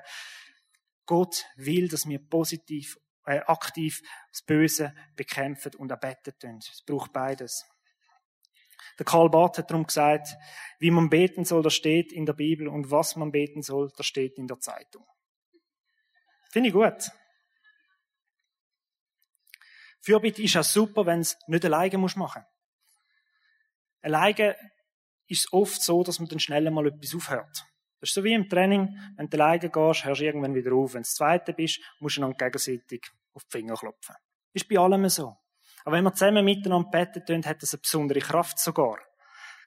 Gott 1.08 1.44
will, 1.56 1.88
dass 1.88 2.08
wir 2.08 2.20
positiv 2.20 3.00
äh, 3.30 3.42
aktiv 3.46 4.02
das 4.32 4.42
Böse 4.42 4.96
bekämpfen 5.16 5.76
und 5.76 5.94
auch 5.94 6.00
beten 6.00 6.58
Es 6.58 6.84
braucht 6.84 7.14
beides. 7.14 7.64
Der 8.98 9.06
Karl 9.06 9.30
Barth 9.30 9.60
hat 9.60 9.70
darum 9.70 9.86
gesagt, 9.86 10.36
wie 10.80 10.90
man 10.90 11.10
beten 11.10 11.46
soll, 11.46 11.62
das 11.62 11.76
steht 11.76 12.12
in 12.12 12.26
der 12.26 12.34
Bibel 12.34 12.68
und 12.68 12.90
was 12.90 13.16
man 13.16 13.32
beten 13.32 13.62
soll, 13.62 13.92
das 13.96 14.08
steht 14.08 14.38
in 14.38 14.48
der 14.48 14.60
Zeitung. 14.60 15.06
Finde 16.52 16.70
ich 16.70 16.74
gut. 16.74 17.12
Fürbitte 20.02 20.42
ist 20.42 20.58
auch 20.58 20.64
super, 20.64 21.06
wenn 21.06 21.20
es 21.20 21.38
nicht 21.48 21.66
alleine 21.66 22.00
muss 22.00 22.16
machen. 22.16 22.44
Alleine 24.02 24.56
ist 25.28 25.46
es 25.46 25.54
oft 25.54 25.84
so, 25.84 26.04
dass 26.04 26.20
man 26.20 26.30
dann 26.30 26.40
schnell 26.40 26.72
mal 26.72 26.88
etwas 26.88 27.14
aufhört. 27.14 27.66
Das 28.00 28.10
ist 28.10 28.14
so 28.14 28.24
wie 28.24 28.34
im 28.34 28.48
Training, 28.48 28.98
wenn 29.18 29.30
du 29.30 29.38
alleine 29.38 29.70
gehst, 29.70 30.06
hörst 30.06 30.22
du 30.22 30.26
irgendwann 30.26 30.56
wieder 30.56 30.74
auf. 30.74 30.94
Wenn 30.94 31.04
du 31.04 31.10
Zweite 31.10 31.54
bist, 31.54 31.82
musst 32.00 32.18
du 32.18 32.22
dann 32.22 32.34
gegenseitig 32.34 33.02
auf 33.34 33.44
die 33.46 33.58
Finger 33.58 33.76
klopfen. 33.76 34.16
Ist 34.54 34.70
bei 34.70 34.78
allem 34.78 35.08
so. 35.10 35.36
Aber 35.84 35.96
wenn 35.96 36.04
wir 36.04 36.14
zusammen 36.14 36.46
miteinander 36.46 36.90
beten 36.90 37.26
tun, 37.26 37.46
hat 37.46 37.62
das 37.62 37.74
eine 37.74 37.82
besondere 37.82 38.20
Kraft 38.20 38.60
sogar. 38.60 39.00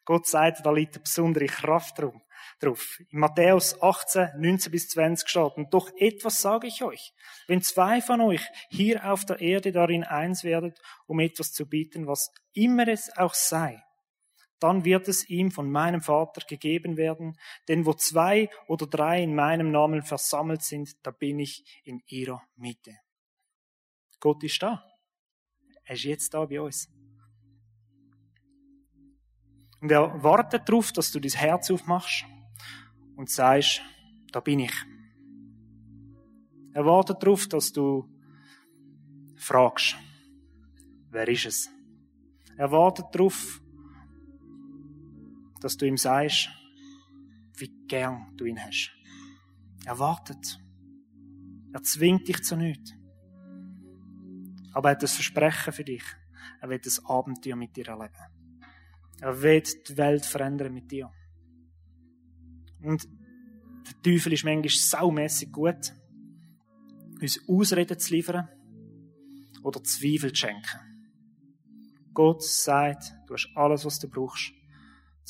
Gott 0.04 0.26
sagt, 0.26 0.64
da 0.64 0.72
liegt 0.72 0.94
eine 0.96 1.02
besondere 1.02 1.46
Kraft 1.46 1.98
drauf. 2.60 2.98
In 3.10 3.20
Matthäus 3.20 3.80
18, 3.80 4.30
19 4.36 4.72
bis 4.72 4.88
20 4.88 5.28
steht, 5.28 5.56
und 5.56 5.72
doch 5.72 5.90
etwas 5.96 6.40
sage 6.40 6.66
ich 6.66 6.82
euch. 6.82 7.12
Wenn 7.46 7.62
zwei 7.62 8.00
von 8.00 8.20
euch 8.20 8.42
hier 8.70 9.10
auf 9.10 9.24
der 9.24 9.40
Erde 9.40 9.72
darin 9.72 10.04
eins 10.04 10.42
werdet, 10.42 10.80
um 11.06 11.20
etwas 11.20 11.52
zu 11.52 11.68
bieten, 11.68 12.06
was 12.06 12.32
immer 12.52 12.88
es 12.88 13.16
auch 13.16 13.34
sei, 13.34 13.80
dann 14.62 14.84
wird 14.84 15.08
es 15.08 15.28
ihm 15.28 15.50
von 15.50 15.70
meinem 15.70 16.00
Vater 16.00 16.42
gegeben 16.46 16.96
werden, 16.96 17.36
denn 17.68 17.86
wo 17.86 17.94
zwei 17.94 18.48
oder 18.66 18.86
drei 18.86 19.22
in 19.22 19.34
meinem 19.34 19.70
Namen 19.70 20.02
versammelt 20.02 20.62
sind, 20.62 20.90
da 21.02 21.10
bin 21.10 21.38
ich 21.38 21.82
in 21.84 22.00
ihrer 22.06 22.42
Mitte. 22.56 22.96
Gott 24.20 24.42
ist 24.44 24.62
da. 24.62 24.84
Er 25.84 25.94
ist 25.94 26.04
jetzt 26.04 26.34
da 26.34 26.44
bei 26.44 26.60
uns. 26.60 26.88
Und 29.80 29.90
er 29.90 30.22
wartet 30.22 30.68
darauf, 30.68 30.92
dass 30.92 31.10
du 31.10 31.18
dein 31.18 31.32
Herz 31.32 31.70
aufmachst 31.70 32.24
und 33.16 33.28
sagst, 33.28 33.82
da 34.30 34.40
bin 34.40 34.60
ich. 34.60 34.74
Er 36.72 36.86
wartet 36.86 37.22
darauf, 37.22 37.48
dass 37.48 37.72
du 37.72 38.08
fragst, 39.36 39.96
wer 41.10 41.26
ist 41.28 41.46
es? 41.46 41.70
Er 42.56 42.70
wartet 42.70 43.06
darauf, 43.12 43.61
dass 45.62 45.76
du 45.76 45.86
ihm 45.86 45.96
sagst, 45.96 46.50
wie 47.56 47.72
gern 47.86 48.36
du 48.36 48.44
ihn 48.44 48.58
hast. 48.58 48.90
Er 49.84 49.98
wartet. 49.98 50.60
Er 51.72 51.82
zwingt 51.82 52.26
dich 52.28 52.42
zu 52.42 52.56
nichts. 52.56 52.92
Aber 54.72 54.90
er 54.90 54.96
hat 54.96 55.02
ein 55.02 55.08
Versprechen 55.08 55.72
für 55.72 55.84
dich. 55.84 56.04
Er 56.60 56.68
wird 56.68 56.86
ein 56.86 57.04
Abenteuer 57.06 57.56
mit 57.56 57.76
dir 57.76 57.88
erleben. 57.88 58.14
Er 59.20 59.40
wird 59.40 59.88
die 59.88 59.96
Welt 59.96 60.26
verändern 60.26 60.74
mit 60.74 60.90
dir. 60.90 61.10
Und 62.80 63.06
der 63.86 64.02
Teufel 64.02 64.32
ist 64.32 64.44
manchmal 64.44 64.70
saumässig 64.70 65.52
gut, 65.52 65.92
uns 67.20 67.40
Ausreden 67.48 67.98
zu 67.98 68.14
liefern 68.14 68.48
oder 69.62 69.84
Zweifel 69.84 70.32
zu 70.32 70.40
schenken. 70.40 70.80
Gott 72.12 72.42
sagt, 72.42 73.14
du 73.26 73.34
hast 73.34 73.48
alles, 73.54 73.84
was 73.84 74.00
du 74.00 74.08
brauchst, 74.08 74.52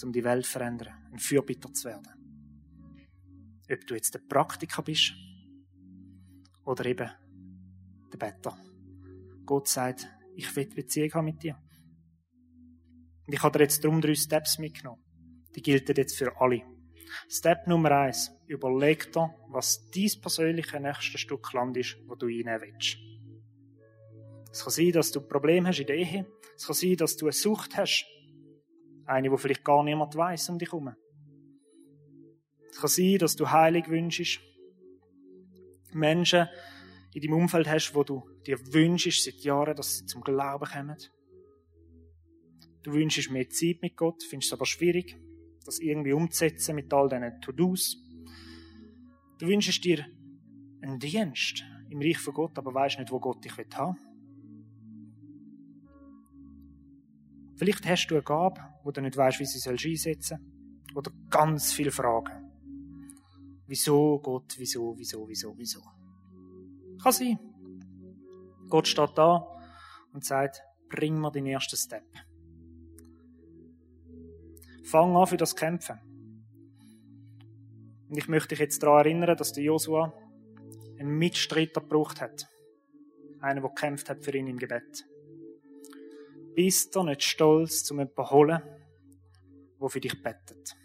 um 0.02 0.12
die 0.12 0.24
Welt 0.24 0.44
zu 0.44 0.52
verändern, 0.52 0.94
ein 1.12 1.18
Fürbitter 1.18 1.72
zu 1.72 1.88
werden. 1.88 2.08
Ob 3.70 3.86
du 3.86 3.94
jetzt 3.94 4.14
der 4.14 4.20
Praktiker 4.20 4.82
bist 4.82 5.14
oder 6.64 6.84
eben 6.86 7.10
der 8.12 8.18
Better. 8.18 8.58
Gott 9.44 9.68
sagt, 9.68 10.08
ich 10.34 10.54
will 10.56 10.66
Beziehung 10.66 11.12
haben 11.14 11.24
mit 11.26 11.42
dir. 11.42 11.58
Und 13.26 13.32
ich 13.32 13.42
habe 13.42 13.58
dir 13.58 13.64
jetzt 13.64 13.84
darum 13.84 14.00
drei 14.00 14.14
Steps 14.14 14.58
mitgenommen. 14.58 15.02
Die 15.54 15.62
gelten 15.62 15.94
jetzt 15.96 16.16
für 16.16 16.40
alle. 16.40 16.62
Step 17.28 17.66
Nummer 17.66 17.90
eins. 17.92 18.32
Überleg 18.46 19.12
dir, 19.12 19.34
was 19.48 19.88
dein 19.90 20.10
persönliche 20.20 20.80
nächste 20.80 21.18
Stück 21.18 21.52
Land 21.52 21.76
ist, 21.76 21.96
wo 22.06 22.14
du 22.14 22.26
reinnehmen 22.26 22.60
willst. 22.60 22.96
Es 24.50 24.64
kann 24.64 24.72
sein, 24.72 24.92
dass 24.92 25.12
du 25.12 25.20
ein 25.20 25.28
Problem 25.28 25.66
hast 25.66 25.80
in 25.80 25.86
der 25.86 25.96
Ehe. 25.96 26.26
Es 26.56 26.66
kann 26.66 26.74
sein, 26.74 26.96
dass 26.96 27.16
du 27.16 27.26
eine 27.26 27.32
Sucht 27.32 27.76
hast. 27.76 28.06
Eine, 29.12 29.30
wo 29.30 29.36
vielleicht 29.36 29.62
gar 29.62 29.84
niemand 29.84 30.16
weiß 30.16 30.48
um 30.48 30.58
dich 30.58 30.72
herum. 30.72 30.94
Es 32.70 32.80
kann 32.80 32.88
sein, 32.88 33.18
dass 33.18 33.36
du 33.36 33.50
heilig 33.50 33.88
wünschst. 33.88 34.40
Menschen 35.92 36.48
in 37.12 37.20
deinem 37.20 37.34
Umfeld 37.34 37.68
hast, 37.68 37.94
wo 37.94 38.04
du 38.04 38.26
dir 38.46 38.58
wünschst 38.72 39.24
seit 39.24 39.40
Jahren, 39.40 39.76
dass 39.76 39.98
sie 39.98 40.06
zum 40.06 40.22
Glauben 40.22 40.64
kommen. 40.64 40.96
Du 42.82 42.94
wünschst 42.94 43.30
mehr 43.30 43.50
Zeit 43.50 43.82
mit 43.82 43.98
Gott, 43.98 44.22
findest 44.22 44.50
es 44.50 44.58
aber 44.58 44.64
schwierig, 44.64 45.18
das 45.66 45.78
irgendwie 45.78 46.14
umzusetzen 46.14 46.74
mit 46.74 46.90
all 46.94 47.10
diesen 47.10 47.38
To-Dos. 47.42 47.98
Du 49.38 49.46
wünschst 49.46 49.84
dir 49.84 50.06
einen 50.80 50.98
Dienst 50.98 51.64
im 51.90 52.00
Reich 52.00 52.18
von 52.18 52.32
Gott, 52.32 52.56
aber 52.56 52.72
weißt 52.72 52.98
nicht, 52.98 53.12
wo 53.12 53.20
Gott 53.20 53.44
dich 53.44 53.52
haben 53.52 53.94
will. 53.94 54.11
Vielleicht 57.62 57.86
hast 57.86 58.08
du 58.08 58.16
eine 58.16 58.24
Gabe, 58.24 58.60
wo 58.82 58.90
du 58.90 59.00
nicht 59.00 59.16
weißt, 59.16 59.38
wie 59.38 59.44
sie 59.44 59.70
einsetzen 59.70 60.20
soll. 60.20 60.96
Oder 60.96 61.12
ganz 61.30 61.72
viele 61.72 61.92
Fragen. 61.92 62.50
Wieso 63.68 64.18
Gott, 64.18 64.56
wieso, 64.58 64.98
wieso, 64.98 65.28
wieso, 65.28 65.56
wieso? 65.56 65.80
Kann 67.00 67.12
sein. 67.12 67.38
Gott 68.68 68.88
steht 68.88 69.10
da 69.14 69.46
und 70.12 70.24
sagt, 70.24 70.60
bring 70.88 71.20
mir 71.20 71.30
den 71.30 71.46
ersten 71.46 71.76
Step. 71.76 72.02
Fang 74.82 75.14
an 75.14 75.28
für 75.28 75.36
das 75.36 75.54
Kämpfen. 75.54 76.00
Und 78.08 78.18
ich 78.18 78.26
möchte 78.26 78.48
dich 78.48 78.58
jetzt 78.58 78.82
daran 78.82 79.06
erinnern, 79.06 79.36
dass 79.36 79.52
der 79.52 79.62
Josua 79.62 80.12
einen 80.98 81.16
Mitstreiter 81.16 81.80
gebraucht 81.80 82.20
hat. 82.20 82.48
Einen, 83.38 83.62
der 83.62 83.70
gekämpft 83.70 84.10
hat 84.10 84.24
für 84.24 84.36
ihn 84.36 84.48
im 84.48 84.58
Gebet. 84.58 85.04
Bist 86.54 86.94
du 86.94 87.02
nicht 87.02 87.22
stolz, 87.22 87.84
zum 87.84 87.98
jemanden 87.98 88.30
holen, 88.30 88.62
der 89.80 89.88
für 89.88 90.00
dich 90.00 90.22
bettet? 90.22 90.76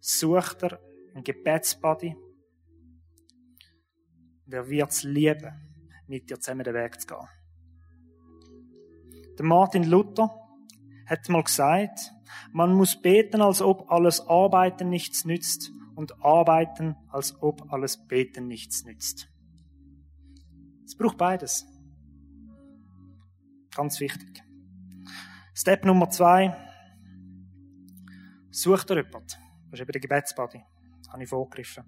Such 0.00 0.54
dir 0.54 0.80
einen 1.14 1.22
Gebetsbuddy, 1.22 2.16
der 4.46 4.68
wird 4.68 4.90
es 4.90 5.04
lieben, 5.04 5.52
mit 6.08 6.28
dir 6.28 6.40
zusammen 6.40 6.64
den 6.64 6.74
Weg 6.74 7.00
zu 7.00 7.06
gehen. 7.06 7.28
Der 9.38 9.44
Martin 9.46 9.84
Luther 9.84 10.30
hat 11.06 11.28
mal 11.28 11.42
gesagt, 11.42 12.12
man 12.52 12.74
muss 12.74 13.00
beten, 13.00 13.40
als 13.40 13.62
ob 13.62 13.90
alles 13.90 14.20
Arbeiten 14.20 14.88
nichts 14.88 15.24
nützt 15.24 15.70
und 15.94 16.22
arbeiten, 16.24 16.96
als 17.08 17.40
ob 17.40 17.72
alles 17.72 18.06
Beten 18.06 18.46
nichts 18.46 18.84
nützt. 18.84 19.28
Es 20.84 20.96
braucht 20.96 21.16
beides. 21.16 21.66
Ganz 23.74 24.00
wichtig. 24.00 24.42
Step 25.54 25.84
Nummer 25.84 26.08
zwei. 26.08 26.56
Such 28.50 28.84
dir 28.84 28.96
jemanden. 28.96 29.26
Das 29.70 29.74
ist 29.74 29.80
eben 29.80 29.92
der 29.92 30.00
Gebetsbuddy. 30.00 30.62
Das 30.98 31.12
habe 31.12 31.22
ich 31.22 31.28
vorgegriffen. 31.28 31.84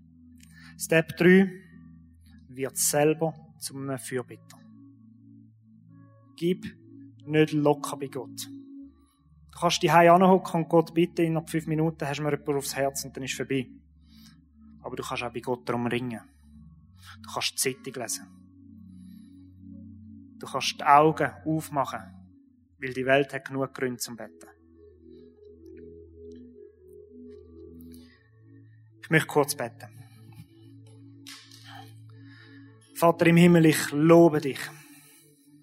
Step 0.79 1.16
drei. 1.16 1.50
Wird 2.48 2.77
selber 2.77 3.35
zum 3.59 3.88
einem 3.88 3.98
Fürbitter. 3.98 4.59
Gib 6.37 6.66
nicht 7.24 7.53
locker 7.53 7.96
bei 7.96 8.09
Gott. 8.09 8.46
Du 8.46 9.59
kannst 9.59 9.83
die 9.83 9.90
Hause 9.90 10.12
anhocken 10.12 10.62
und 10.62 10.68
Gott 10.68 10.92
bitten, 10.92 11.22
innerhalb 11.22 11.48
fünf 11.48 11.66
Minuten 11.66 12.07
hast 12.07 12.18
du 12.18 12.22
mir 12.22 12.33
jemand 12.33 12.48
aufs 12.50 12.77
Herz 12.77 13.05
und 13.05 13.16
dann 13.16 13.24
ist 13.24 13.31
es 13.31 13.37
vorbei. 13.37 13.66
Aber 14.83 14.94
du 14.94 15.03
kannst 15.03 15.22
auch 15.22 15.33
bei 15.33 15.40
Gott 15.40 15.66
darum 15.66 15.87
ringen. 15.87 16.20
Du 17.22 17.33
kannst 17.33 17.53
die 17.53 17.74
Zeitung 17.74 18.03
lesen. 18.03 18.27
Du 20.38 20.46
kannst 20.46 20.79
die 20.79 20.85
Augen 20.85 21.33
aufmachen 21.46 22.23
weil 22.85 22.92
die 22.92 23.07
Welt 23.07 23.33
hat 23.33 23.47
genug 23.47 23.73
Gründe 23.73 23.99
zum 23.99 24.16
Betten. 24.16 24.49
Ich 29.03 29.11
möchte 29.11 29.27
kurz 29.27 29.55
beten. 29.55 29.88
Vater 32.94 33.27
im 33.27 33.37
Himmel, 33.37 33.66
ich 33.66 33.90
lobe 33.90 34.40
dich. 34.40 34.61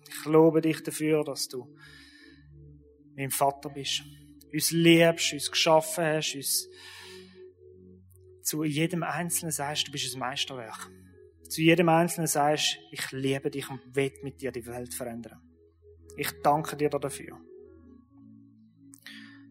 Ich 0.10 0.26
lobe 0.26 0.62
dich 0.62 0.82
dafür, 0.82 1.24
dass 1.24 1.48
du 1.48 1.76
mein 3.16 3.30
Vater 3.30 3.70
bist. 3.70 4.04
Uns 4.52 4.72
liebst, 4.72 5.34
uns 5.34 5.50
geschaffen 5.50 6.04
hast, 6.04 6.36
uns 6.36 6.70
zu 8.42 8.64
jedem 8.64 9.04
Einzelnen 9.04 9.52
sagst, 9.52 9.88
du 9.88 9.92
bist 9.92 10.14
ein 10.14 10.20
Meisterwerk. 10.20 10.90
Zu 11.48 11.62
jedem 11.62 11.90
Einzelnen 11.90 12.28
sagst, 12.28 12.80
ich 12.92 13.12
liebe 13.12 13.50
dich 13.52 13.70
und 13.70 13.96
will 13.96 14.12
mit 14.24 14.42
dir 14.42 14.52
die 14.52 14.66
Welt 14.66 14.94
verändern. 14.94 15.51
Ich 16.18 16.32
danke 16.44 16.76
dir 16.76 16.90
dafür. 16.90 17.40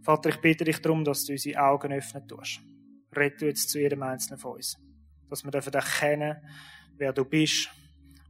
Vater, 0.03 0.31
ich 0.31 0.41
bitte 0.41 0.65
dich 0.65 0.79
darum, 0.79 1.05
dass 1.05 1.25
du 1.25 1.33
unsere 1.33 1.61
Augen 1.61 1.93
öffnen 1.93 2.27
tust. 2.27 2.61
Red 3.15 3.41
du 3.41 3.47
jetzt 3.47 3.69
zu 3.69 3.81
jedem 3.81 4.03
Einzelnen 4.03 4.39
von 4.39 4.57
uns. 4.57 4.79
Dass 5.29 5.45
wir 5.45 5.51
dürfen 5.51 5.73
erkennen, 5.73 6.37
wer 6.97 7.13
du 7.13 7.25
bist 7.25 7.69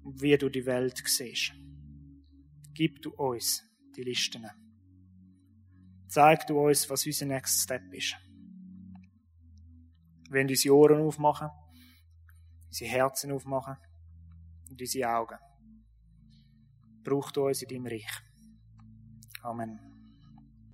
und 0.03 0.21
wie 0.21 0.37
du 0.37 0.49
die 0.49 0.67
Welt 0.67 1.03
siehst. 1.07 1.53
Gib 2.75 3.03
du 3.03 3.11
uns 3.11 3.63
die 3.97 4.03
Listen. 4.03 4.47
Zeig 6.09 6.47
du 6.47 6.59
uns, 6.59 6.89
was 6.91 7.07
unser 7.07 7.27
Next 7.27 7.63
Step 7.63 7.93
ist. 7.93 8.17
Wollen 10.31 10.49
unsere 10.49 10.75
Ohren 10.75 11.01
aufmachen, 11.01 11.51
unsere 12.67 12.91
Herzen 12.91 13.33
aufmachen 13.33 13.77
und 14.69 14.81
unsere 14.81 15.09
Augen. 15.09 15.39
Brauch 17.03 17.31
du 17.33 17.47
uns 17.47 17.63
in 17.63 17.69
deinem 17.69 17.87
Reich. 17.87 18.23
Amen. 19.43 19.90